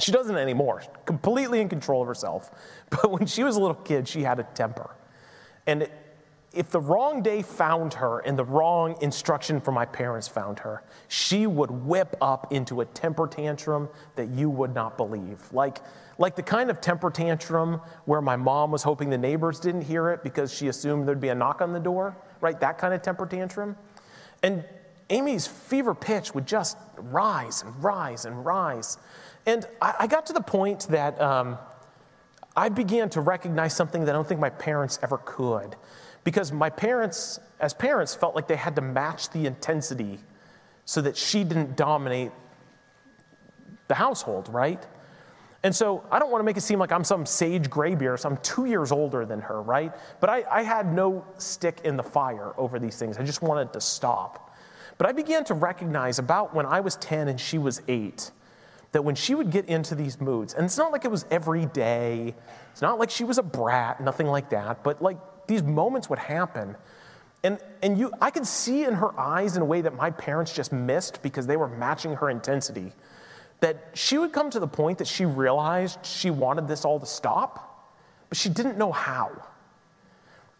She 0.00 0.12
doesn't 0.12 0.36
anymore, 0.36 0.82
completely 1.04 1.60
in 1.60 1.68
control 1.68 2.02
of 2.02 2.08
herself. 2.08 2.50
But 2.90 3.10
when 3.10 3.26
she 3.26 3.44
was 3.44 3.56
a 3.56 3.60
little 3.60 3.76
kid, 3.76 4.08
she 4.08 4.22
had 4.22 4.40
a 4.40 4.42
temper. 4.42 4.90
And 5.66 5.88
if 6.52 6.70
the 6.70 6.80
wrong 6.80 7.22
day 7.22 7.42
found 7.42 7.94
her 7.94 8.18
and 8.20 8.36
the 8.36 8.44
wrong 8.44 8.96
instruction 9.00 9.60
from 9.60 9.74
my 9.74 9.84
parents 9.84 10.26
found 10.26 10.58
her, 10.60 10.82
she 11.06 11.46
would 11.46 11.70
whip 11.70 12.16
up 12.20 12.52
into 12.52 12.80
a 12.80 12.84
temper 12.86 13.28
tantrum 13.28 13.88
that 14.16 14.28
you 14.30 14.50
would 14.50 14.74
not 14.74 14.96
believe. 14.96 15.40
Like, 15.52 15.78
like 16.18 16.34
the 16.34 16.42
kind 16.42 16.68
of 16.68 16.80
temper 16.80 17.10
tantrum 17.10 17.80
where 18.04 18.20
my 18.20 18.34
mom 18.34 18.72
was 18.72 18.82
hoping 18.82 19.10
the 19.10 19.18
neighbors 19.18 19.60
didn't 19.60 19.82
hear 19.82 20.10
it 20.10 20.24
because 20.24 20.52
she 20.52 20.66
assumed 20.66 21.06
there'd 21.06 21.20
be 21.20 21.28
a 21.28 21.34
knock 21.34 21.60
on 21.62 21.72
the 21.72 21.80
door, 21.80 22.16
right? 22.40 22.58
That 22.58 22.78
kind 22.78 22.92
of 22.92 23.02
temper 23.02 23.26
tantrum. 23.26 23.76
And 24.42 24.64
Amy's 25.08 25.46
fever 25.46 25.94
pitch 25.94 26.34
would 26.34 26.46
just 26.46 26.76
rise 26.96 27.62
and 27.62 27.82
rise 27.82 28.24
and 28.24 28.44
rise. 28.44 28.98
And 29.46 29.66
I, 29.80 29.94
I 30.00 30.06
got 30.06 30.26
to 30.26 30.32
the 30.32 30.40
point 30.40 30.88
that 30.88 31.20
um, 31.20 31.58
I 32.56 32.68
began 32.68 33.08
to 33.10 33.20
recognize 33.20 33.74
something 33.74 34.04
that 34.04 34.10
I 34.10 34.14
don't 34.14 34.26
think 34.26 34.40
my 34.40 34.50
parents 34.50 34.98
ever 35.02 35.18
could 35.18 35.76
because 36.24 36.52
my 36.52 36.70
parents, 36.70 37.40
as 37.60 37.72
parents, 37.72 38.14
felt 38.14 38.34
like 38.34 38.48
they 38.48 38.56
had 38.56 38.76
to 38.76 38.82
match 38.82 39.30
the 39.30 39.46
intensity 39.46 40.18
so 40.84 41.00
that 41.00 41.16
she 41.16 41.44
didn't 41.44 41.76
dominate 41.76 42.32
the 43.88 43.94
household, 43.94 44.48
right? 44.52 44.84
And 45.62 45.74
so 45.74 46.04
I 46.10 46.18
don't 46.18 46.30
want 46.30 46.40
to 46.40 46.44
make 46.44 46.56
it 46.56 46.62
seem 46.62 46.78
like 46.78 46.92
I'm 46.92 47.04
some 47.04 47.26
sage 47.26 47.68
graybeard, 47.68 48.20
so 48.20 48.30
I'm 48.30 48.38
two 48.38 48.64
years 48.64 48.92
older 48.92 49.26
than 49.26 49.40
her, 49.40 49.60
right? 49.60 49.92
But 50.20 50.30
I, 50.30 50.44
I 50.50 50.62
had 50.62 50.92
no 50.92 51.24
stick 51.38 51.80
in 51.84 51.96
the 51.96 52.02
fire 52.02 52.52
over 52.56 52.78
these 52.78 52.98
things. 52.98 53.18
I 53.18 53.24
just 53.24 53.42
wanted 53.42 53.72
to 53.74 53.80
stop. 53.80 54.54
But 54.96 55.08
I 55.08 55.12
began 55.12 55.44
to 55.44 55.54
recognize 55.54 56.18
about 56.18 56.54
when 56.54 56.66
I 56.66 56.80
was 56.80 56.96
10 56.96 57.28
and 57.28 57.40
she 57.40 57.58
was 57.58 57.82
eight 57.88 58.30
that 58.92 59.02
when 59.02 59.14
she 59.14 59.34
would 59.34 59.50
get 59.50 59.66
into 59.66 59.94
these 59.94 60.20
moods, 60.20 60.54
and 60.54 60.64
it's 60.64 60.78
not 60.78 60.92
like 60.92 61.04
it 61.04 61.10
was 61.10 61.24
every 61.30 61.66
day, 61.66 62.34
it's 62.72 62.82
not 62.82 62.98
like 62.98 63.10
she 63.10 63.24
was 63.24 63.38
a 63.38 63.42
brat, 63.42 64.00
nothing 64.00 64.26
like 64.26 64.50
that, 64.50 64.82
but 64.82 65.00
like 65.00 65.18
these 65.46 65.62
moments 65.62 66.10
would 66.10 66.18
happen. 66.18 66.76
And, 67.42 67.58
and 67.82 67.96
you, 67.96 68.12
I 68.20 68.30
could 68.30 68.46
see 68.46 68.84
in 68.84 68.94
her 68.94 69.18
eyes 69.18 69.56
in 69.56 69.62
a 69.62 69.64
way 69.64 69.80
that 69.80 69.94
my 69.94 70.10
parents 70.10 70.52
just 70.52 70.72
missed 70.72 71.22
because 71.22 71.46
they 71.46 71.56
were 71.56 71.68
matching 71.68 72.14
her 72.16 72.28
intensity 72.30 72.92
that 73.60 73.90
she 73.94 74.18
would 74.18 74.32
come 74.32 74.50
to 74.50 74.58
the 74.58 74.66
point 74.66 74.98
that 74.98 75.06
she 75.06 75.24
realized 75.24 76.04
she 76.04 76.30
wanted 76.30 76.66
this 76.66 76.84
all 76.84 76.98
to 76.98 77.06
stop, 77.06 77.86
but 78.28 78.36
she 78.36 78.48
didn't 78.48 78.76
know 78.76 78.90
how. 78.90 79.30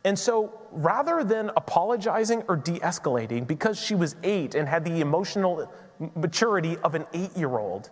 And 0.05 0.19
so 0.19 0.61
rather 0.71 1.25
than 1.25 1.51
apologizing 1.57 2.43
or 2.49 2.57
de 2.57 2.79
escalating 2.81 3.47
because 3.47 3.79
she 3.79 3.95
was 3.95 4.17
eight 4.23 4.55
and 4.55 4.69
had 4.69 4.85
the 4.85 5.01
emotional 5.01 5.71
maturity 6.15 6.79
of 6.79 6.95
an 6.95 7.07
eight 7.13 7.37
year 7.37 7.59
old, 7.59 7.91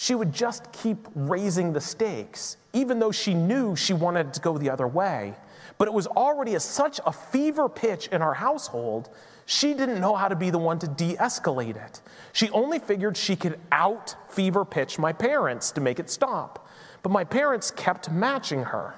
she 0.00 0.14
would 0.14 0.32
just 0.32 0.72
keep 0.72 1.08
raising 1.14 1.74
the 1.74 1.80
stakes, 1.80 2.56
even 2.72 2.98
though 2.98 3.12
she 3.12 3.34
knew 3.34 3.76
she 3.76 3.92
wanted 3.92 4.32
to 4.32 4.40
go 4.40 4.56
the 4.56 4.70
other 4.70 4.88
way. 4.88 5.34
But 5.76 5.88
it 5.88 5.90
was 5.92 6.06
already 6.06 6.54
a, 6.54 6.60
such 6.60 7.00
a 7.04 7.12
fever 7.12 7.68
pitch 7.68 8.06
in 8.06 8.22
our 8.22 8.32
household, 8.32 9.10
she 9.44 9.74
didn't 9.74 10.00
know 10.00 10.16
how 10.16 10.28
to 10.28 10.36
be 10.36 10.48
the 10.48 10.56
one 10.56 10.78
to 10.78 10.88
de 10.88 11.16
escalate 11.16 11.76
it. 11.76 12.00
She 12.32 12.48
only 12.48 12.78
figured 12.78 13.14
she 13.14 13.36
could 13.36 13.60
out 13.72 14.16
fever 14.30 14.64
pitch 14.64 14.98
my 14.98 15.12
parents 15.12 15.70
to 15.72 15.82
make 15.82 16.00
it 16.00 16.08
stop. 16.08 16.66
But 17.02 17.12
my 17.12 17.24
parents 17.24 17.70
kept 17.70 18.10
matching 18.10 18.62
her. 18.62 18.94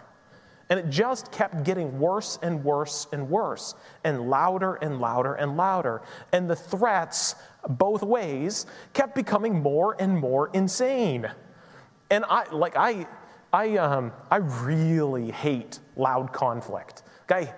And 0.71 0.79
it 0.79 0.89
just 0.89 1.33
kept 1.33 1.65
getting 1.65 1.99
worse 1.99 2.39
and 2.43 2.63
worse 2.63 3.09
and 3.13 3.29
worse, 3.29 3.75
and 4.05 4.31
louder 4.31 4.77
and 4.77 5.01
louder 5.01 5.35
and 5.35 5.57
louder. 5.57 6.01
And 6.33 6.49
the 6.49 6.57
threats 6.57 7.35
both 7.69 8.03
ways 8.03 8.67
kept 8.93 9.15
becoming 9.15 9.63
more 9.63 9.97
and 9.99 10.17
more 10.17 10.51
insane. 10.53 11.31
And 12.11 12.25
I, 12.29 12.51
like, 12.51 12.77
I, 12.77 13.07
I, 13.53 13.77
um, 13.77 14.13
I 14.31 14.37
really 14.37 15.31
hate 15.31 15.79
loud 15.97 16.33
conflict. 16.33 17.03
Okay? 17.31 17.53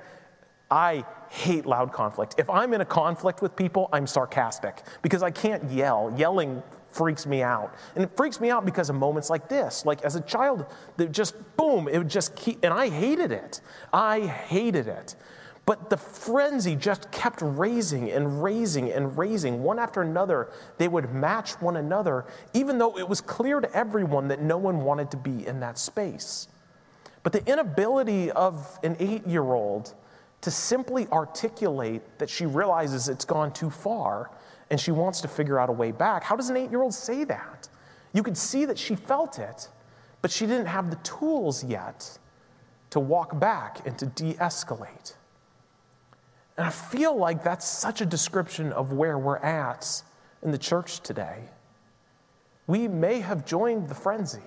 I 0.70 1.04
hate 1.28 1.66
loud 1.66 1.92
conflict. 1.92 2.34
If 2.38 2.48
I'm 2.48 2.72
in 2.74 2.80
a 2.80 2.84
conflict 2.84 3.42
with 3.42 3.54
people, 3.56 3.88
I'm 3.92 4.06
sarcastic 4.06 4.82
because 5.02 5.22
I 5.22 5.30
can't 5.30 5.70
yell. 5.70 6.12
Yelling 6.16 6.62
freaks 6.90 7.26
me 7.26 7.42
out. 7.42 7.74
And 7.94 8.04
it 8.04 8.16
freaks 8.16 8.40
me 8.40 8.50
out 8.50 8.64
because 8.64 8.88
of 8.88 8.96
moments 8.96 9.28
like 9.30 9.48
this. 9.48 9.84
Like 9.84 10.02
as 10.02 10.16
a 10.16 10.20
child, 10.20 10.66
that 10.96 11.12
just 11.12 11.34
boom, 11.56 11.88
it 11.88 11.98
would 11.98 12.08
just 12.08 12.34
keep, 12.36 12.58
and 12.62 12.72
I 12.72 12.88
hated 12.88 13.32
it. 13.32 13.60
I 13.92 14.20
hated 14.20 14.86
it. 14.86 15.16
But 15.66 15.88
the 15.88 15.96
frenzy 15.96 16.76
just 16.76 17.10
kept 17.10 17.40
raising 17.40 18.10
and 18.10 18.42
raising 18.42 18.92
and 18.92 19.16
raising. 19.16 19.62
One 19.62 19.78
after 19.78 20.02
another, 20.02 20.50
they 20.76 20.88
would 20.88 21.14
match 21.14 21.52
one 21.60 21.76
another, 21.76 22.26
even 22.52 22.76
though 22.76 22.98
it 22.98 23.08
was 23.08 23.20
clear 23.20 23.60
to 23.60 23.74
everyone 23.74 24.28
that 24.28 24.42
no 24.42 24.58
one 24.58 24.82
wanted 24.82 25.10
to 25.12 25.16
be 25.16 25.46
in 25.46 25.60
that 25.60 25.78
space. 25.78 26.48
But 27.22 27.32
the 27.32 27.44
inability 27.50 28.30
of 28.30 28.78
an 28.82 28.96
eight 29.00 29.26
year 29.26 29.42
old 29.42 29.94
to 30.42 30.50
simply 30.50 31.08
articulate 31.08 32.02
that 32.18 32.28
she 32.28 32.44
realizes 32.44 33.08
it's 33.08 33.24
gone 33.24 33.50
too 33.50 33.70
far 33.70 34.30
and 34.70 34.78
she 34.78 34.90
wants 34.90 35.22
to 35.22 35.28
figure 35.28 35.58
out 35.58 35.70
a 35.70 35.72
way 35.72 35.90
back. 35.90 36.22
How 36.22 36.36
does 36.36 36.50
an 36.50 36.58
eight 36.58 36.70
year 36.70 36.82
old 36.82 36.92
say 36.92 37.24
that? 37.24 37.68
You 38.12 38.22
could 38.22 38.36
see 38.36 38.66
that 38.66 38.78
she 38.78 38.94
felt 38.94 39.38
it, 39.38 39.68
but 40.20 40.30
she 40.30 40.46
didn't 40.46 40.66
have 40.66 40.90
the 40.90 40.96
tools 40.96 41.64
yet 41.64 42.18
to 42.90 43.00
walk 43.00 43.38
back 43.40 43.86
and 43.86 43.98
to 43.98 44.06
de 44.06 44.34
escalate. 44.34 45.14
And 46.56 46.66
I 46.66 46.70
feel 46.70 47.16
like 47.16 47.42
that's 47.42 47.66
such 47.66 48.00
a 48.00 48.06
description 48.06 48.72
of 48.72 48.92
where 48.92 49.18
we're 49.18 49.38
at 49.38 50.02
in 50.42 50.50
the 50.50 50.58
church 50.58 51.00
today. 51.00 51.48
We 52.66 52.88
may 52.88 53.20
have 53.20 53.44
joined 53.44 53.88
the 53.88 53.94
frenzy. 53.94 54.42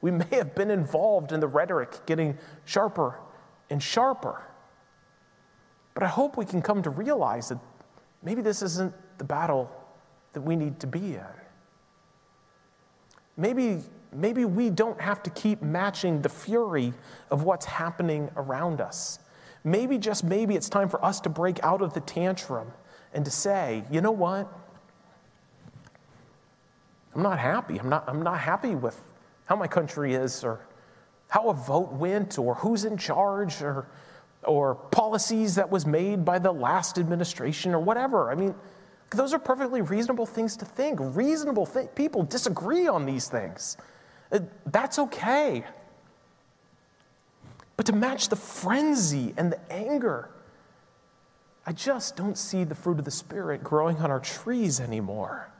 We 0.00 0.10
may 0.10 0.26
have 0.32 0.54
been 0.54 0.70
involved 0.70 1.32
in 1.32 1.40
the 1.40 1.46
rhetoric 1.46 2.04
getting 2.06 2.36
sharper 2.64 3.18
and 3.68 3.82
sharper. 3.82 4.42
But 5.94 6.02
I 6.02 6.08
hope 6.08 6.36
we 6.36 6.44
can 6.44 6.62
come 6.62 6.82
to 6.82 6.90
realize 6.90 7.50
that 7.50 7.58
maybe 8.22 8.42
this 8.42 8.62
isn't 8.62 8.94
the 9.18 9.24
battle 9.24 9.70
that 10.32 10.40
we 10.40 10.56
need 10.56 10.80
to 10.80 10.86
be 10.86 11.14
in. 11.14 11.24
Maybe, 13.36 13.80
maybe 14.12 14.44
we 14.44 14.70
don't 14.70 15.00
have 15.00 15.22
to 15.22 15.30
keep 15.30 15.62
matching 15.62 16.22
the 16.22 16.28
fury 16.28 16.92
of 17.30 17.44
what's 17.44 17.66
happening 17.66 18.30
around 18.36 18.80
us. 18.80 19.18
Maybe, 19.64 19.98
just 19.98 20.24
maybe, 20.24 20.56
it's 20.56 20.68
time 20.68 20.88
for 20.88 21.04
us 21.04 21.20
to 21.20 21.28
break 21.28 21.62
out 21.62 21.82
of 21.82 21.92
the 21.92 22.00
tantrum 22.00 22.72
and 23.12 23.24
to 23.24 23.30
say, 23.30 23.84
you 23.90 24.00
know 24.00 24.10
what? 24.10 24.50
I'm 27.14 27.22
not 27.22 27.38
happy. 27.38 27.78
I'm 27.78 27.88
not, 27.88 28.04
I'm 28.08 28.22
not 28.22 28.38
happy 28.38 28.74
with 28.74 29.00
how 29.46 29.56
my 29.56 29.66
country 29.66 30.14
is 30.14 30.44
or 30.44 30.60
how 31.28 31.48
a 31.48 31.54
vote 31.54 31.92
went 31.92 32.38
or 32.38 32.54
who's 32.54 32.84
in 32.84 32.96
charge 32.96 33.62
or, 33.62 33.88
or 34.44 34.74
policies 34.74 35.56
that 35.56 35.68
was 35.68 35.86
made 35.86 36.24
by 36.24 36.38
the 36.38 36.52
last 36.52 36.98
administration 36.98 37.74
or 37.74 37.80
whatever. 37.80 38.30
I 38.30 38.34
mean, 38.34 38.54
those 39.10 39.34
are 39.34 39.38
perfectly 39.38 39.82
reasonable 39.82 40.26
things 40.26 40.56
to 40.58 40.64
think. 40.64 40.98
Reasonable 41.00 41.66
th- 41.66 41.88
people 41.94 42.22
disagree 42.22 42.86
on 42.86 43.06
these 43.06 43.28
things. 43.28 43.76
Uh, 44.30 44.38
that's 44.66 44.98
okay. 44.98 45.64
But 47.80 47.86
to 47.86 47.94
match 47.94 48.28
the 48.28 48.36
frenzy 48.36 49.32
and 49.38 49.50
the 49.50 49.72
anger, 49.72 50.28
I 51.64 51.72
just 51.72 52.14
don't 52.14 52.36
see 52.36 52.62
the 52.62 52.74
fruit 52.74 52.98
of 52.98 53.06
the 53.06 53.10
Spirit 53.10 53.64
growing 53.64 53.96
on 54.00 54.10
our 54.10 54.20
trees 54.20 54.80
anymore. 54.80 55.50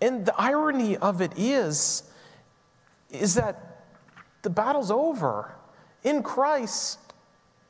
And 0.00 0.24
the 0.24 0.34
irony 0.40 0.96
of 0.96 1.20
it 1.20 1.32
is, 1.36 2.04
is 3.10 3.34
that 3.34 3.84
the 4.40 4.48
battle's 4.48 4.90
over. 4.90 5.54
In 6.02 6.22
Christ, 6.22 7.00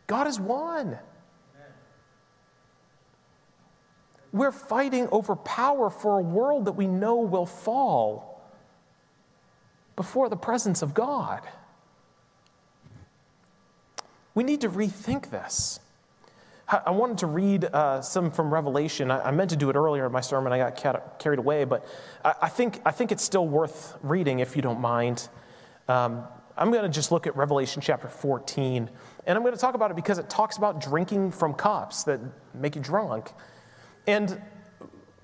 God 0.06 0.26
has 0.26 0.38
won. 0.38 0.96
we're 4.30 4.52
fighting 4.52 5.08
over 5.10 5.34
power 5.34 5.90
for 5.90 6.20
a 6.20 6.22
world 6.22 6.66
that 6.66 6.76
we 6.76 6.86
know 6.86 7.16
will 7.16 7.46
fall 7.46 8.48
before 9.96 10.28
the 10.28 10.36
presence 10.36 10.82
of 10.82 10.94
God. 10.94 11.42
We 14.36 14.44
need 14.44 14.60
to 14.60 14.68
rethink 14.68 15.30
this. 15.30 15.80
I 16.68 16.90
wanted 16.90 17.18
to 17.18 17.26
read 17.26 17.64
uh, 17.64 18.02
some 18.02 18.30
from 18.30 18.52
Revelation. 18.52 19.10
I, 19.10 19.28
I, 19.28 19.30
meant 19.30 19.50
to 19.50 19.56
do 19.56 19.70
it 19.70 19.76
earlier 19.76 20.04
in 20.04 20.12
my 20.12 20.20
sermon. 20.20 20.52
I 20.52 20.58
got 20.58 21.18
carried 21.18 21.38
away, 21.38 21.64
but 21.64 21.86
I, 22.22 22.34
I 22.42 22.48
think, 22.50 22.80
I 22.84 22.90
think 22.90 23.12
it's 23.12 23.22
still 23.22 23.48
worth 23.48 23.96
reading 24.02 24.40
if 24.40 24.54
you 24.54 24.60
don't 24.60 24.80
mind. 24.80 25.28
Um, 25.88 26.24
I'm 26.54 26.70
going 26.70 26.82
to 26.82 26.90
just 26.90 27.12
look 27.12 27.26
at 27.26 27.34
Revelation 27.34 27.80
chapter 27.80 28.08
14, 28.08 28.90
and 29.26 29.36
I'm 29.38 29.42
going 29.42 29.54
to 29.54 29.60
talk 29.60 29.74
about 29.74 29.90
it 29.90 29.94
because 29.94 30.18
it 30.18 30.28
talks 30.28 30.58
about 30.58 30.82
drinking 30.82 31.30
from 31.30 31.54
cups 31.54 32.04
that 32.04 32.20
make 32.52 32.76
you 32.76 32.82
drunk. 32.82 33.30
And 34.06 34.42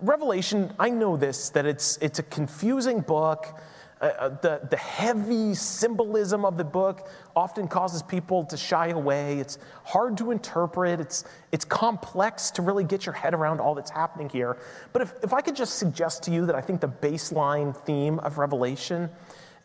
Revelation, 0.00 0.72
I 0.78 0.88
know 0.88 1.18
this, 1.18 1.50
that 1.50 1.66
it's, 1.66 1.98
it's 1.98 2.18
a 2.18 2.24
confusing 2.24 3.00
book. 3.00 3.60
Uh, 4.02 4.06
uh, 4.18 4.28
the, 4.40 4.60
the 4.68 4.76
heavy 4.76 5.54
symbolism 5.54 6.44
of 6.44 6.56
the 6.56 6.64
book 6.64 7.08
often 7.36 7.68
causes 7.68 8.02
people 8.02 8.44
to 8.44 8.56
shy 8.56 8.88
away. 8.88 9.38
It's 9.38 9.58
hard 9.84 10.16
to 10.18 10.32
interpret, 10.32 10.98
it's, 10.98 11.24
it's 11.52 11.64
complex 11.64 12.50
to 12.52 12.62
really 12.62 12.82
get 12.82 13.06
your 13.06 13.12
head 13.12 13.32
around 13.32 13.60
all 13.60 13.76
that's 13.76 13.92
happening 13.92 14.28
here. 14.28 14.56
But 14.92 15.02
if, 15.02 15.14
if 15.22 15.32
I 15.32 15.40
could 15.40 15.54
just 15.54 15.76
suggest 15.76 16.24
to 16.24 16.32
you 16.32 16.46
that 16.46 16.56
I 16.56 16.60
think 16.60 16.80
the 16.80 16.88
baseline 16.88 17.76
theme 17.76 18.18
of 18.18 18.38
Revelation 18.38 19.08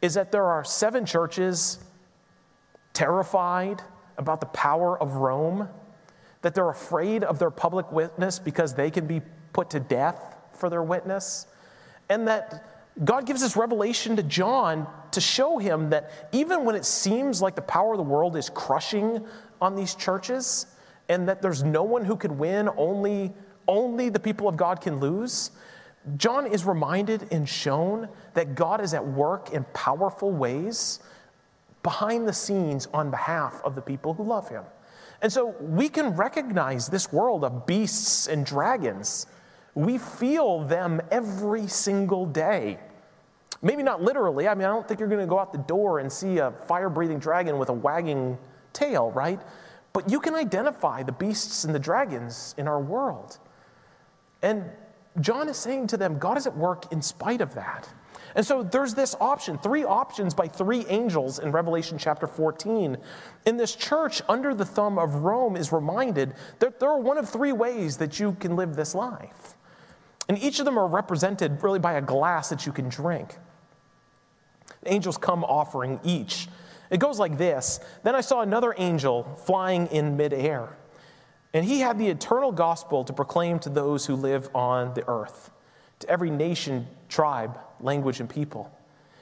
is 0.04 0.14
that 0.14 0.32
there 0.32 0.46
are 0.46 0.64
seven 0.64 1.04
churches 1.04 1.80
terrified 2.94 3.82
about 4.20 4.40
the 4.40 4.48
power 4.48 5.02
of 5.02 5.16
Rome, 5.16 5.68
that 6.44 6.54
they're 6.54 6.70
afraid 6.70 7.24
of 7.24 7.40
their 7.40 7.50
public 7.50 7.92
witness 7.92 8.38
because 8.38 8.76
they 8.76 8.92
can 8.92 9.08
be 9.08 9.22
put 9.52 9.72
to 9.72 9.80
death 9.80 10.36
for 10.52 10.70
their 10.70 10.84
witness, 10.84 11.48
and 12.08 12.28
that 12.28 12.77
God 13.04 13.26
gives 13.26 13.42
this 13.42 13.56
revelation 13.56 14.16
to 14.16 14.24
John 14.24 14.88
to 15.12 15.22
show 15.22 15.58
him 15.58 15.90
that 15.92 16.30
even 16.32 16.66
when 16.66 16.76
it 16.76 16.86
seems 16.86 17.42
like 17.42 17.56
the 17.56 17.62
power 17.62 17.94
of 17.94 17.98
the 17.98 18.04
world 18.04 18.36
is 18.36 18.50
crushing 18.50 19.26
on 19.62 19.76
these 19.76 19.96
churches 19.96 20.66
and 21.10 21.28
that 21.28 21.42
there's 21.42 21.64
no 21.64 21.84
one 21.84 22.04
who 22.04 22.16
can 22.16 22.38
win, 22.38 22.70
only, 22.76 23.34
only 23.68 24.10
the 24.10 24.20
people 24.20 24.48
of 24.48 24.58
God 24.58 24.82
can 24.82 25.00
lose, 25.00 25.52
John 26.16 26.48
is 26.48 26.66
reminded 26.66 27.28
and 27.32 27.48
shown 27.48 28.08
that 28.34 28.56
God 28.56 28.82
is 28.82 28.94
at 28.94 29.06
work 29.06 29.52
in 29.52 29.66
powerful 29.74 30.32
ways 30.32 31.00
behind 31.84 32.28
the 32.28 32.34
scenes 32.34 32.88
on 32.94 33.12
behalf 33.12 33.62
of 33.64 33.76
the 33.76 33.82
people 33.82 34.14
who 34.14 34.24
love 34.24 34.50
him. 34.50 34.64
And 35.22 35.32
so 35.32 35.56
we 35.60 35.90
can 35.90 36.16
recognize 36.16 36.88
this 36.88 37.12
world 37.12 37.44
of 37.44 37.66
beasts 37.66 38.28
and 38.28 38.46
dragons. 38.46 39.26
We 39.74 39.98
feel 39.98 40.64
them 40.64 41.02
every 41.12 41.68
single 41.68 42.26
day. 42.26 42.80
Maybe 43.62 43.84
not 43.84 44.02
literally. 44.02 44.48
I 44.48 44.54
mean, 44.54 44.66
I 44.66 44.70
don't 44.70 44.88
think 44.88 45.00
you're 45.00 45.10
going 45.10 45.22
to 45.22 45.28
go 45.28 45.40
out 45.40 45.52
the 45.52 45.60
door 45.60 46.00
and 46.00 46.12
see 46.12 46.38
a 46.38 46.52
fire 46.52 46.90
breathing 46.90 47.20
dragon 47.20 47.58
with 47.58 47.70
a 47.70 47.74
wagging 47.74 48.38
tail, 48.74 49.12
right? 49.12 49.40
But 49.94 50.10
you 50.12 50.20
can 50.20 50.36
identify 50.36 51.04
the 51.04 51.12
beasts 51.12 51.64
and 51.64 51.74
the 51.74 51.80
dragons 51.80 52.54
in 52.58 52.68
our 52.68 52.80
world. 52.80 53.40
And 54.44 54.66
John 55.20 55.50
is 55.50 55.58
saying 55.58 55.88
to 55.88 55.98
them, 55.98 56.20
God 56.20 56.38
is 56.38 56.46
at 56.46 56.56
work 56.56 56.92
in 56.92 57.02
spite 57.02 57.42
of 57.42 57.56
that. 57.56 57.90
And 58.36 58.46
so 58.46 58.62
there's 58.62 58.94
this 58.94 59.16
option, 59.20 59.58
three 59.58 59.84
options 59.84 60.36
by 60.36 60.48
three 60.48 60.86
angels 60.90 61.40
in 61.40 61.52
Revelation 61.52 61.98
chapter 61.98 62.28
14. 62.28 62.98
In 63.48 63.58
this 63.58 63.76
church, 63.76 64.22
under 64.30 64.54
the 64.54 64.66
thumb 64.66 65.00
of 65.00 65.16
Rome, 65.16 65.56
is 65.56 65.72
reminded 65.72 66.36
that 66.60 66.80
there 66.80 66.90
are 66.90 67.00
one 67.00 67.18
of 67.18 67.28
three 67.28 67.52
ways 67.52 67.98
that 67.98 68.20
you 68.20 68.34
can 68.34 68.56
live 68.56 68.76
this 68.76 68.94
life. 68.94 69.56
And 70.30 70.38
each 70.38 70.60
of 70.60 70.66
them 70.66 70.78
are 70.78 70.88
represented 70.88 71.64
really 71.64 71.80
by 71.80 71.94
a 71.94 72.02
glass 72.02 72.50
that 72.50 72.68
you 72.68 72.72
can 72.72 72.90
drink. 72.90 73.38
Angels 74.88 75.18
come 75.18 75.44
offering 75.44 76.00
each. 76.04 76.48
It 76.90 77.00
goes 77.00 77.20
like 77.20 77.38
this 77.38 77.80
Then 78.04 78.16
I 78.16 78.22
saw 78.22 78.42
another 78.42 78.74
angel 78.78 79.24
flying 79.46 79.88
in 79.88 80.18
midair, 80.18 80.70
and 81.54 81.66
he 81.66 81.80
had 81.80 81.98
the 81.98 82.08
eternal 82.08 82.52
gospel 82.52 83.04
to 83.04 83.14
proclaim 83.14 83.60
to 83.60 83.70
those 83.70 84.06
who 84.06 84.16
live 84.16 84.50
on 84.56 84.94
the 84.94 85.08
earth, 85.08 85.52
to 86.00 86.10
every 86.10 86.30
nation, 86.30 86.88
tribe, 87.10 87.60
language, 87.80 88.20
and 88.20 88.30
people. 88.30 88.72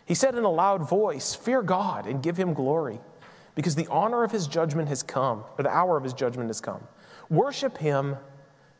He 0.05 0.13
said 0.13 0.35
in 0.35 0.43
a 0.43 0.51
loud 0.51 0.87
voice, 0.87 1.33
Fear 1.33 1.63
God 1.63 2.05
and 2.05 2.21
give 2.21 2.37
him 2.37 2.53
glory, 2.53 2.99
because 3.55 3.75
the 3.75 3.87
honor 3.87 4.23
of 4.23 4.31
his 4.31 4.47
judgment 4.47 4.89
has 4.89 5.01
come, 5.01 5.43
or 5.57 5.63
the 5.63 5.69
hour 5.69 5.97
of 5.97 6.03
his 6.03 6.13
judgment 6.13 6.49
has 6.49 6.61
come. 6.61 6.83
Worship 7.29 7.77
him 7.77 8.17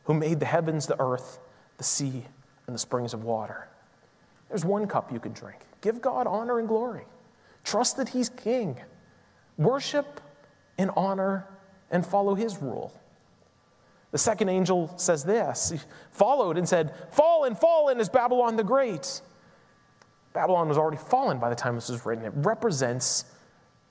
who 0.04 0.14
made 0.14 0.38
the 0.38 0.46
heavens, 0.46 0.86
the 0.86 1.00
earth, 1.00 1.40
the 1.78 1.84
sea, 1.84 2.24
and 2.66 2.74
the 2.74 2.78
springs 2.78 3.12
of 3.12 3.24
water. 3.24 3.68
There's 4.48 4.64
one 4.64 4.86
cup 4.86 5.12
you 5.12 5.18
can 5.18 5.32
drink. 5.32 5.60
Give 5.86 6.02
God 6.02 6.26
honor 6.26 6.58
and 6.58 6.66
glory. 6.66 7.04
Trust 7.62 7.96
that 7.98 8.08
He's 8.08 8.28
King. 8.28 8.76
Worship 9.56 10.20
and 10.78 10.90
honor 10.96 11.46
and 11.92 12.04
follow 12.04 12.34
His 12.34 12.60
rule. 12.60 12.92
The 14.10 14.18
second 14.18 14.48
angel 14.48 14.92
says 14.96 15.22
this 15.22 15.70
He 15.70 15.78
followed 16.10 16.58
and 16.58 16.68
said, 16.68 16.92
Fallen, 17.12 17.54
fallen 17.54 18.00
is 18.00 18.08
Babylon 18.08 18.56
the 18.56 18.64
Great. 18.64 19.20
Babylon 20.32 20.68
was 20.68 20.76
already 20.76 20.96
fallen 20.96 21.38
by 21.38 21.50
the 21.50 21.54
time 21.54 21.76
this 21.76 21.88
was 21.88 22.04
written. 22.04 22.24
It 22.24 22.32
represents 22.34 23.26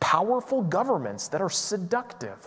powerful 0.01 0.63
governments 0.63 1.29
that 1.29 1.39
are 1.39 1.49
seductive. 1.49 2.45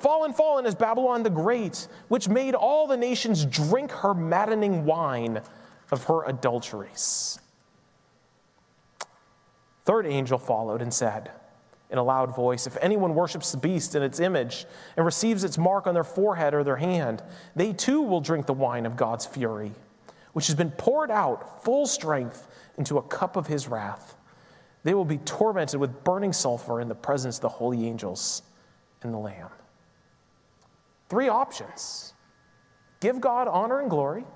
Fallen, 0.00 0.32
fallen 0.32 0.64
is 0.64 0.74
Babylon 0.74 1.24
the 1.24 1.28
Great, 1.28 1.88
which 2.08 2.26
made 2.26 2.54
all 2.54 2.86
the 2.86 2.96
nations 2.96 3.44
drink 3.44 3.90
her 3.90 4.14
maddening 4.14 4.86
wine 4.86 5.42
of 5.90 6.04
her 6.04 6.24
adulteries. 6.24 7.38
Third 9.88 10.06
angel 10.06 10.36
followed 10.36 10.82
and 10.82 10.92
said, 10.92 11.30
in 11.88 11.96
a 11.96 12.02
loud 12.02 12.36
voice, 12.36 12.66
If 12.66 12.76
anyone 12.82 13.14
worships 13.14 13.52
the 13.52 13.56
beast 13.56 13.94
and 13.94 14.04
its 14.04 14.20
image 14.20 14.66
and 14.98 15.06
receives 15.06 15.44
its 15.44 15.56
mark 15.56 15.86
on 15.86 15.94
their 15.94 16.04
forehead 16.04 16.52
or 16.52 16.62
their 16.62 16.76
hand, 16.76 17.22
they 17.56 17.72
too 17.72 18.02
will 18.02 18.20
drink 18.20 18.44
the 18.44 18.52
wine 18.52 18.84
of 18.84 18.98
God's 18.98 19.24
fury, 19.24 19.72
which 20.34 20.46
has 20.48 20.56
been 20.56 20.72
poured 20.72 21.10
out 21.10 21.64
full 21.64 21.86
strength 21.86 22.48
into 22.76 22.98
a 22.98 23.02
cup 23.02 23.34
of 23.34 23.46
his 23.46 23.66
wrath. 23.66 24.14
They 24.84 24.92
will 24.92 25.06
be 25.06 25.16
tormented 25.16 25.80
with 25.80 26.04
burning 26.04 26.34
sulfur 26.34 26.82
in 26.82 26.88
the 26.88 26.94
presence 26.94 27.36
of 27.36 27.42
the 27.42 27.48
holy 27.48 27.86
angels 27.86 28.42
and 29.00 29.14
the 29.14 29.18
Lamb. 29.18 29.48
Three 31.08 31.30
options 31.30 32.12
give 33.00 33.22
God 33.22 33.48
honor 33.48 33.80
and 33.80 33.88
glory, 33.88 34.26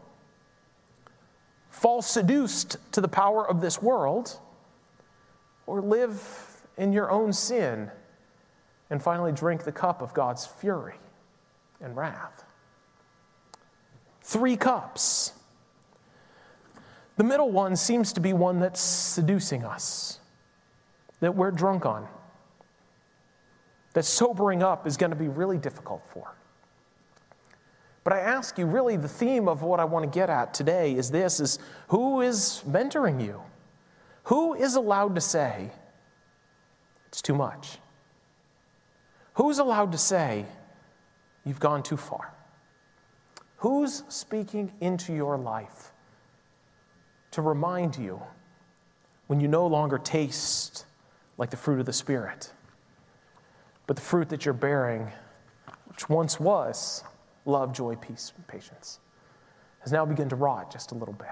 fall 1.69 2.01
seduced 2.01 2.79
to 2.93 3.03
the 3.03 3.07
power 3.07 3.47
of 3.47 3.61
this 3.61 3.83
world, 3.83 4.41
or 5.67 5.81
live 5.81 6.67
in 6.77 6.93
your 6.93 7.11
own 7.11 7.33
sin 7.33 7.91
and 8.91 9.03
finally 9.03 9.33
drink 9.33 9.65
the 9.65 9.73
cup 9.73 10.03
of 10.03 10.13
God's 10.15 10.47
fury 10.47 10.97
and 11.81 11.97
wrath. 11.97 12.45
Three 14.23 14.57
cups. 14.57 15.33
The 17.17 17.25
middle 17.25 17.51
one 17.51 17.77
seems 17.77 18.13
to 18.15 18.21
be 18.21 18.33
one 18.33 18.61
that's 18.61 18.81
seducing 18.81 19.65
us, 19.65 20.19
that 21.21 21.35
we're 21.35 21.51
drunk 21.51 21.85
on, 21.85 22.09
that 23.93 24.05
sobering 24.05 24.63
up 24.63 24.87
is 24.87 24.97
going 24.97 25.11
to 25.11 25.17
be 25.17 25.29
really 25.29 25.59
difficult 25.59 26.03
for. 26.13 26.35
But 28.05 28.15
I 28.15 28.21
ask 28.21 28.59
you, 28.59 28.67
really, 28.67 28.97
the 28.97 29.09
theme 29.09 29.49
of 29.49 29.63
what 29.63 29.79
I 29.79 29.85
want 29.85 30.05
to 30.05 30.19
get 30.19 30.29
at 30.29 30.55
today 30.55 30.95
is 30.95 31.11
this 31.11 31.39
is 31.39 31.59
who 31.89 32.21
is 32.21 32.63
mentoring 32.67 33.25
you? 33.25 33.43
Who 34.25 34.55
is 34.55 34.77
allowed 34.77 35.15
to 35.17 35.21
say, 35.21 35.71
it's 37.07 37.23
too 37.23 37.35
much? 37.35 37.79
Who's 39.35 39.59
allowed 39.59 39.93
to 39.93 39.99
say, 39.99 40.47
you've 41.45 41.61
gone 41.61 41.83
too 41.83 41.97
far? 41.97 42.33
Who's 43.57 44.03
speaking 44.09 44.73
into 44.81 45.13
your 45.15 45.37
life 45.37 45.93
to 47.33 47.43
remind 47.43 47.97
you 47.97 48.21
when 49.27 49.41
you 49.41 49.49
no 49.49 49.67
longer 49.67 49.99
taste 49.99 50.85
like 51.39 51.51
the 51.51 51.57
fruit 51.57 51.81
of 51.81 51.87
the 51.87 51.93
Spirit, 51.93 52.53
but 53.87 53.97
the 53.97 54.03
fruit 54.03 54.29
that 54.29 54.45
you're 54.45 54.55
bearing, 54.55 55.09
which 55.87 56.09
once 56.09 56.39
was 56.39 57.05
love, 57.45 57.73
joy, 57.73 57.97
peace, 57.97 58.33
patience, 58.47 59.01
has 59.81 59.91
now 59.91 60.05
begun 60.05 60.29
to 60.29 60.37
rot 60.37 60.71
just 60.71 60.93
a 60.93 60.95
little 60.95 61.15
bit. 61.15 61.29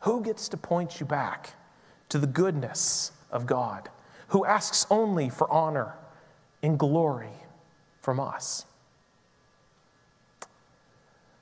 Who 0.00 0.22
gets 0.22 0.48
to 0.50 0.56
point 0.56 1.00
you 1.00 1.06
back 1.06 1.54
to 2.08 2.18
the 2.18 2.26
goodness 2.26 3.12
of 3.30 3.46
God? 3.46 3.88
Who 4.28 4.44
asks 4.44 4.86
only 4.90 5.28
for 5.28 5.50
honor 5.50 5.94
and 6.62 6.78
glory 6.78 7.32
from 8.00 8.20
us? 8.20 8.64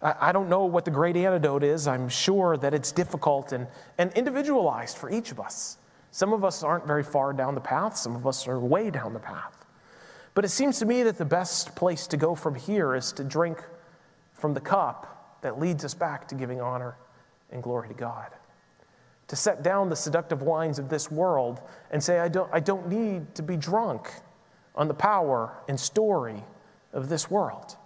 I 0.02 0.30
don't 0.30 0.48
know 0.48 0.66
what 0.66 0.84
the 0.84 0.90
great 0.90 1.16
antidote 1.16 1.64
is. 1.64 1.88
I'm 1.88 2.08
sure 2.08 2.56
that 2.58 2.74
it's 2.74 2.92
difficult 2.92 3.52
and, 3.52 3.66
and 3.98 4.12
individualized 4.12 4.98
for 4.98 5.10
each 5.10 5.32
of 5.32 5.40
us. 5.40 5.78
Some 6.10 6.32
of 6.32 6.44
us 6.44 6.62
aren't 6.62 6.86
very 6.86 7.02
far 7.02 7.32
down 7.32 7.54
the 7.54 7.60
path, 7.60 7.96
some 7.96 8.14
of 8.14 8.26
us 8.26 8.46
are 8.46 8.58
way 8.58 8.90
down 8.90 9.14
the 9.14 9.18
path. 9.18 9.64
But 10.34 10.44
it 10.44 10.48
seems 10.48 10.78
to 10.78 10.86
me 10.86 11.02
that 11.02 11.18
the 11.18 11.24
best 11.24 11.74
place 11.74 12.06
to 12.08 12.16
go 12.16 12.34
from 12.34 12.54
here 12.54 12.94
is 12.94 13.10
to 13.12 13.24
drink 13.24 13.62
from 14.34 14.54
the 14.54 14.60
cup 14.60 15.40
that 15.40 15.58
leads 15.58 15.84
us 15.84 15.94
back 15.94 16.28
to 16.28 16.34
giving 16.34 16.60
honor 16.60 16.96
and 17.50 17.62
glory 17.62 17.88
to 17.88 17.94
God. 17.94 18.28
To 19.28 19.36
set 19.36 19.62
down 19.62 19.88
the 19.88 19.96
seductive 19.96 20.42
wines 20.42 20.78
of 20.78 20.88
this 20.88 21.10
world 21.10 21.60
and 21.90 22.02
say, 22.02 22.20
I 22.20 22.28
don't, 22.28 22.48
I 22.52 22.60
don't 22.60 22.88
need 22.88 23.34
to 23.34 23.42
be 23.42 23.56
drunk 23.56 24.10
on 24.74 24.88
the 24.88 24.94
power 24.94 25.52
and 25.68 25.78
story 25.78 26.44
of 26.92 27.08
this 27.08 27.30
world. 27.30 27.76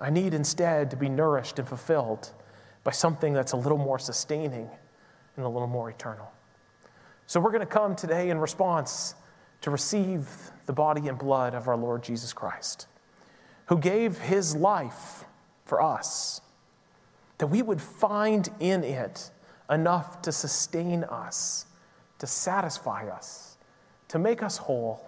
I 0.00 0.10
need 0.10 0.32
instead 0.32 0.90
to 0.90 0.96
be 0.96 1.08
nourished 1.08 1.58
and 1.58 1.68
fulfilled 1.68 2.30
by 2.84 2.92
something 2.92 3.34
that's 3.34 3.52
a 3.52 3.56
little 3.56 3.78
more 3.78 3.98
sustaining 3.98 4.70
and 5.36 5.44
a 5.44 5.48
little 5.48 5.68
more 5.68 5.90
eternal. 5.90 6.32
So 7.26 7.40
we're 7.40 7.50
going 7.50 7.60
to 7.60 7.66
come 7.66 7.94
today 7.94 8.30
in 8.30 8.38
response 8.38 9.14
to 9.60 9.70
receive 9.70 10.28
the 10.66 10.72
body 10.72 11.08
and 11.08 11.18
blood 11.18 11.54
of 11.54 11.68
our 11.68 11.76
Lord 11.76 12.02
Jesus 12.02 12.32
Christ, 12.32 12.86
who 13.66 13.76
gave 13.76 14.18
his 14.18 14.56
life 14.56 15.24
for 15.64 15.82
us, 15.82 16.40
that 17.38 17.48
we 17.48 17.60
would 17.60 17.80
find 17.80 18.48
in 18.60 18.84
it 18.84 19.30
enough 19.70 20.22
to 20.22 20.32
sustain 20.32 21.04
us, 21.04 21.66
to 22.18 22.26
satisfy 22.26 23.08
us, 23.08 23.56
to 24.08 24.18
make 24.18 24.42
us 24.42 24.56
whole. 24.56 25.04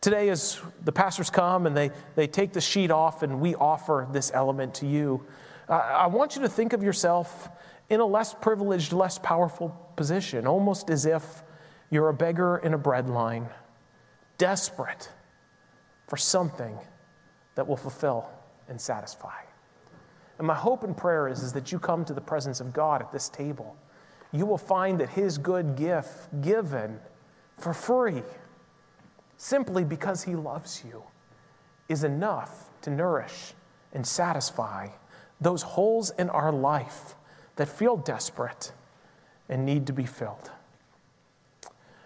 Today, 0.00 0.30
as 0.30 0.60
the 0.84 0.92
pastors 0.92 1.28
come 1.28 1.66
and 1.66 1.76
they, 1.76 1.90
they 2.14 2.26
take 2.26 2.52
the 2.52 2.60
sheet 2.60 2.90
off 2.90 3.22
and 3.22 3.40
we 3.40 3.54
offer 3.54 4.08
this 4.12 4.30
element 4.32 4.74
to 4.74 4.86
you, 4.86 5.24
uh, 5.68 5.72
I 5.74 6.06
want 6.06 6.36
you 6.36 6.42
to 6.42 6.48
think 6.48 6.72
of 6.72 6.82
yourself 6.82 7.48
in 7.90 8.00
a 8.00 8.06
less 8.06 8.34
privileged, 8.34 8.92
less 8.92 9.18
powerful 9.18 9.68
position, 9.96 10.46
almost 10.46 10.90
as 10.90 11.04
if 11.04 11.42
you're 11.90 12.08
a 12.08 12.14
beggar 12.14 12.58
in 12.58 12.72
a 12.72 12.78
bread 12.78 13.10
line, 13.10 13.48
desperate 14.38 15.10
for 16.06 16.16
something 16.16 16.78
that 17.56 17.66
will 17.66 17.76
fulfill 17.76 18.28
and 18.68 18.80
satisfy. 18.80 19.49
And 20.40 20.46
my 20.46 20.54
hope 20.54 20.84
and 20.84 20.96
prayer 20.96 21.28
is, 21.28 21.42
is 21.42 21.52
that 21.52 21.70
you 21.70 21.78
come 21.78 22.02
to 22.06 22.14
the 22.14 22.20
presence 22.22 22.60
of 22.60 22.72
God 22.72 23.02
at 23.02 23.12
this 23.12 23.28
table. 23.28 23.76
You 24.32 24.46
will 24.46 24.56
find 24.56 24.98
that 24.98 25.10
His 25.10 25.36
good 25.36 25.76
gift, 25.76 26.28
given 26.40 26.98
for 27.58 27.74
free, 27.74 28.22
simply 29.36 29.84
because 29.84 30.22
He 30.22 30.34
loves 30.34 30.82
you, 30.82 31.02
is 31.90 32.04
enough 32.04 32.70
to 32.80 32.90
nourish 32.90 33.52
and 33.92 34.06
satisfy 34.06 34.88
those 35.42 35.60
holes 35.60 36.08
in 36.18 36.30
our 36.30 36.52
life 36.52 37.16
that 37.56 37.68
feel 37.68 37.98
desperate 37.98 38.72
and 39.50 39.66
need 39.66 39.86
to 39.88 39.92
be 39.92 40.06
filled. 40.06 40.50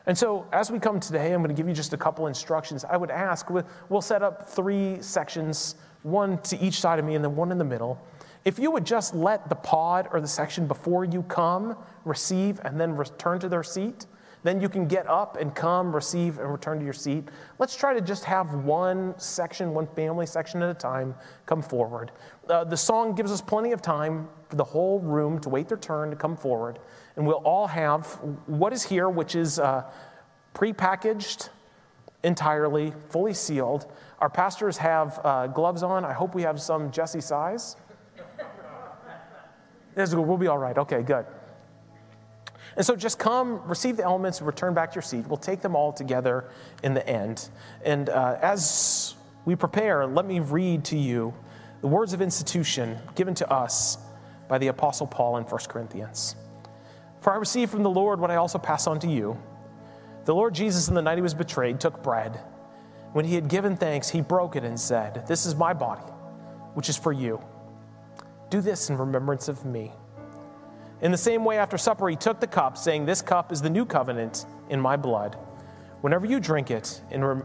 And 0.06 0.18
so, 0.18 0.44
as 0.52 0.72
we 0.72 0.80
come 0.80 0.98
today, 0.98 1.32
I'm 1.32 1.40
going 1.40 1.54
to 1.54 1.58
give 1.58 1.68
you 1.68 1.74
just 1.74 1.92
a 1.92 1.96
couple 1.96 2.26
instructions. 2.26 2.84
I 2.84 2.96
would 2.96 3.12
ask, 3.12 3.48
we'll 3.48 4.02
set 4.02 4.24
up 4.24 4.48
three 4.48 5.00
sections, 5.00 5.76
one 6.02 6.38
to 6.38 6.58
each 6.58 6.80
side 6.80 6.98
of 6.98 7.04
me 7.04 7.14
and 7.14 7.24
then 7.24 7.36
one 7.36 7.52
in 7.52 7.58
the 7.58 7.64
middle. 7.64 8.04
If 8.44 8.58
you 8.58 8.70
would 8.70 8.84
just 8.84 9.14
let 9.14 9.48
the 9.48 9.54
pod 9.54 10.08
or 10.12 10.20
the 10.20 10.28
section 10.28 10.66
before 10.66 11.04
you 11.04 11.22
come 11.22 11.76
receive 12.04 12.60
and 12.64 12.78
then 12.78 12.94
return 12.94 13.38
to 13.40 13.48
their 13.48 13.62
seat, 13.62 14.06
then 14.42 14.60
you 14.60 14.68
can 14.68 14.86
get 14.86 15.08
up 15.08 15.38
and 15.38 15.54
come, 15.54 15.94
receive, 15.94 16.38
and 16.38 16.52
return 16.52 16.78
to 16.78 16.84
your 16.84 16.92
seat. 16.92 17.30
Let's 17.58 17.74
try 17.74 17.94
to 17.94 18.02
just 18.02 18.24
have 18.24 18.52
one 18.52 19.18
section, 19.18 19.72
one 19.72 19.86
family 19.86 20.26
section 20.26 20.62
at 20.62 20.68
a 20.68 20.74
time 20.74 21.14
come 21.46 21.62
forward. 21.62 22.12
Uh, 22.48 22.64
the 22.64 22.76
song 22.76 23.14
gives 23.14 23.32
us 23.32 23.40
plenty 23.40 23.72
of 23.72 23.80
time 23.80 24.28
for 24.50 24.56
the 24.56 24.64
whole 24.64 25.00
room 25.00 25.38
to 25.40 25.48
wait 25.48 25.68
their 25.68 25.78
turn 25.78 26.10
to 26.10 26.16
come 26.16 26.36
forward, 26.36 26.78
and 27.16 27.26
we'll 27.26 27.36
all 27.36 27.66
have 27.66 28.06
what 28.44 28.74
is 28.74 28.82
here, 28.82 29.08
which 29.08 29.34
is 29.34 29.58
uh, 29.58 29.90
prepackaged 30.54 31.48
entirely, 32.22 32.92
fully 33.08 33.32
sealed. 33.32 33.86
Our 34.18 34.28
pastors 34.28 34.76
have 34.76 35.20
uh, 35.24 35.46
gloves 35.46 35.82
on. 35.82 36.04
I 36.04 36.12
hope 36.12 36.34
we 36.34 36.42
have 36.42 36.60
some 36.60 36.90
Jesse 36.90 37.22
size. 37.22 37.76
We'll 39.96 40.36
be 40.36 40.48
all 40.48 40.58
right. 40.58 40.76
Okay, 40.76 41.02
good. 41.02 41.26
And 42.76 42.84
so 42.84 42.96
just 42.96 43.18
come, 43.18 43.60
receive 43.68 43.96
the 43.96 44.04
elements, 44.04 44.38
and 44.38 44.46
return 44.46 44.74
back 44.74 44.90
to 44.90 44.96
your 44.96 45.02
seat. 45.02 45.26
We'll 45.28 45.36
take 45.36 45.60
them 45.60 45.76
all 45.76 45.92
together 45.92 46.50
in 46.82 46.94
the 46.94 47.06
end. 47.08 47.48
And 47.84 48.08
uh, 48.08 48.38
as 48.40 49.14
we 49.44 49.54
prepare, 49.54 50.06
let 50.06 50.26
me 50.26 50.40
read 50.40 50.84
to 50.86 50.98
you 50.98 51.34
the 51.80 51.88
words 51.88 52.12
of 52.12 52.20
institution 52.20 52.98
given 53.14 53.34
to 53.34 53.50
us 53.52 53.98
by 54.48 54.58
the 54.58 54.68
Apostle 54.68 55.06
Paul 55.06 55.36
in 55.36 55.44
1 55.44 55.60
Corinthians. 55.68 56.34
For 57.20 57.32
I 57.32 57.36
received 57.36 57.70
from 57.70 57.82
the 57.82 57.90
Lord 57.90 58.20
what 58.20 58.30
I 58.30 58.36
also 58.36 58.58
pass 58.58 58.86
on 58.86 58.98
to 59.00 59.08
you. 59.08 59.40
The 60.24 60.34
Lord 60.34 60.54
Jesus, 60.54 60.88
in 60.88 60.94
the 60.94 61.02
night 61.02 61.18
he 61.18 61.22
was 61.22 61.34
betrayed, 61.34 61.80
took 61.80 62.02
bread. 62.02 62.40
When 63.12 63.24
he 63.24 63.34
had 63.34 63.48
given 63.48 63.76
thanks, 63.76 64.08
he 64.08 64.20
broke 64.20 64.56
it 64.56 64.64
and 64.64 64.78
said, 64.78 65.26
This 65.28 65.46
is 65.46 65.54
my 65.54 65.72
body, 65.72 66.02
which 66.74 66.88
is 66.88 66.96
for 66.96 67.12
you. 67.12 67.40
Do 68.54 68.60
this 68.60 68.88
in 68.88 68.96
remembrance 68.96 69.48
of 69.48 69.64
me. 69.64 69.90
In 71.02 71.10
the 71.10 71.18
same 71.18 71.44
way, 71.44 71.58
after 71.58 71.76
supper, 71.76 72.08
he 72.08 72.14
took 72.14 72.38
the 72.38 72.46
cup, 72.46 72.78
saying, 72.78 73.04
This 73.04 73.20
cup 73.20 73.50
is 73.50 73.60
the 73.60 73.68
new 73.68 73.84
covenant 73.84 74.46
in 74.70 74.80
my 74.80 74.96
blood. 74.96 75.36
Whenever 76.02 76.24
you 76.24 76.38
drink 76.38 76.70
it, 76.70 77.02
in 77.10 77.24
rem- 77.24 77.44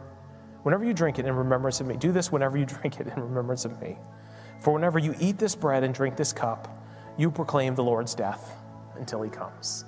whenever 0.61 0.85
you 0.85 0.93
drink 0.93 1.17
it 1.17 1.25
in 1.25 1.33
remembrance 1.33 1.81
of 1.81 1.87
me, 1.87 1.97
do 1.97 2.11
this 2.11 2.31
whenever 2.31 2.59
you 2.59 2.65
drink 2.81 2.99
it 2.99 3.07
in 3.07 3.19
remembrance 3.19 3.65
of 3.65 3.81
me. 3.81 3.97
For 4.61 4.71
whenever 4.71 4.99
you 4.99 5.15
eat 5.19 5.39
this 5.39 5.55
bread 5.55 5.83
and 5.83 5.95
drink 5.95 6.15
this 6.15 6.31
cup, 6.31 6.85
you 7.17 7.31
proclaim 7.31 7.73
the 7.73 7.83
Lord's 7.83 8.13
death 8.13 8.51
until 8.95 9.23
he 9.23 9.31
comes. 9.31 9.85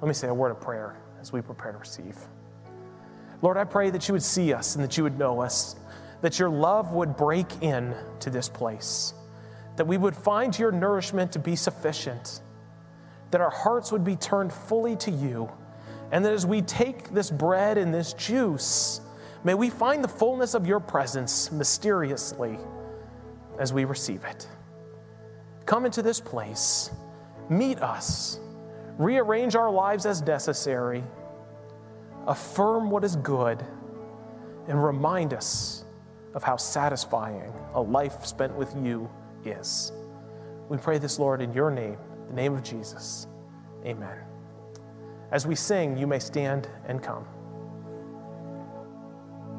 Let 0.00 0.08
me 0.08 0.14
say 0.14 0.26
a 0.26 0.34
word 0.34 0.50
of 0.50 0.60
prayer 0.60 0.96
as 1.20 1.32
we 1.32 1.40
prepare 1.40 1.70
to 1.70 1.78
receive. 1.78 2.18
Lord, 3.42 3.58
I 3.58 3.62
pray 3.62 3.90
that 3.90 4.08
you 4.08 4.12
would 4.12 4.24
see 4.24 4.52
us 4.52 4.74
and 4.74 4.82
that 4.82 4.96
you 4.96 5.04
would 5.04 5.20
know 5.20 5.40
us, 5.40 5.76
that 6.20 6.40
your 6.40 6.50
love 6.50 6.94
would 6.94 7.16
break 7.16 7.62
in 7.62 7.94
to 8.18 8.28
this 8.28 8.48
place, 8.48 9.14
that 9.78 9.86
we 9.86 9.96
would 9.96 10.14
find 10.14 10.58
your 10.58 10.72
nourishment 10.72 11.32
to 11.32 11.38
be 11.38 11.54
sufficient 11.56 12.40
that 13.30 13.40
our 13.40 13.50
hearts 13.50 13.92
would 13.92 14.04
be 14.04 14.16
turned 14.16 14.52
fully 14.52 14.96
to 14.96 15.10
you, 15.10 15.50
and 16.12 16.24
that 16.24 16.32
as 16.32 16.46
we 16.46 16.62
take 16.62 17.10
this 17.10 17.30
bread 17.30 17.78
and 17.78 17.92
this 17.92 18.12
juice, 18.14 19.00
may 19.44 19.54
we 19.54 19.70
find 19.70 20.02
the 20.02 20.08
fullness 20.08 20.54
of 20.54 20.66
your 20.66 20.80
presence 20.80 21.52
mysteriously 21.52 22.58
as 23.58 23.72
we 23.72 23.84
receive 23.84 24.24
it. 24.24 24.48
Come 25.66 25.84
into 25.84 26.02
this 26.02 26.20
place, 26.20 26.90
meet 27.48 27.78
us, 27.80 28.40
rearrange 28.96 29.54
our 29.54 29.70
lives 29.70 30.06
as 30.06 30.22
necessary, 30.22 31.04
affirm 32.26 32.90
what 32.90 33.04
is 33.04 33.16
good, 33.16 33.64
and 34.66 34.82
remind 34.82 35.34
us 35.34 35.84
of 36.34 36.42
how 36.42 36.56
satisfying 36.56 37.52
a 37.74 37.80
life 37.80 38.24
spent 38.24 38.54
with 38.56 38.74
you 38.82 39.08
is. 39.44 39.92
We 40.68 40.76
pray 40.76 40.98
this, 40.98 41.18
Lord, 41.18 41.40
in 41.40 41.52
your 41.52 41.70
name 41.70 41.98
the 42.28 42.34
name 42.34 42.54
of 42.54 42.62
Jesus, 42.62 43.26
amen. 43.84 44.18
As 45.32 45.46
we 45.46 45.54
sing, 45.54 45.96
you 45.96 46.06
may 46.06 46.18
stand 46.18 46.68
and 46.86 47.02
come. 47.02 47.26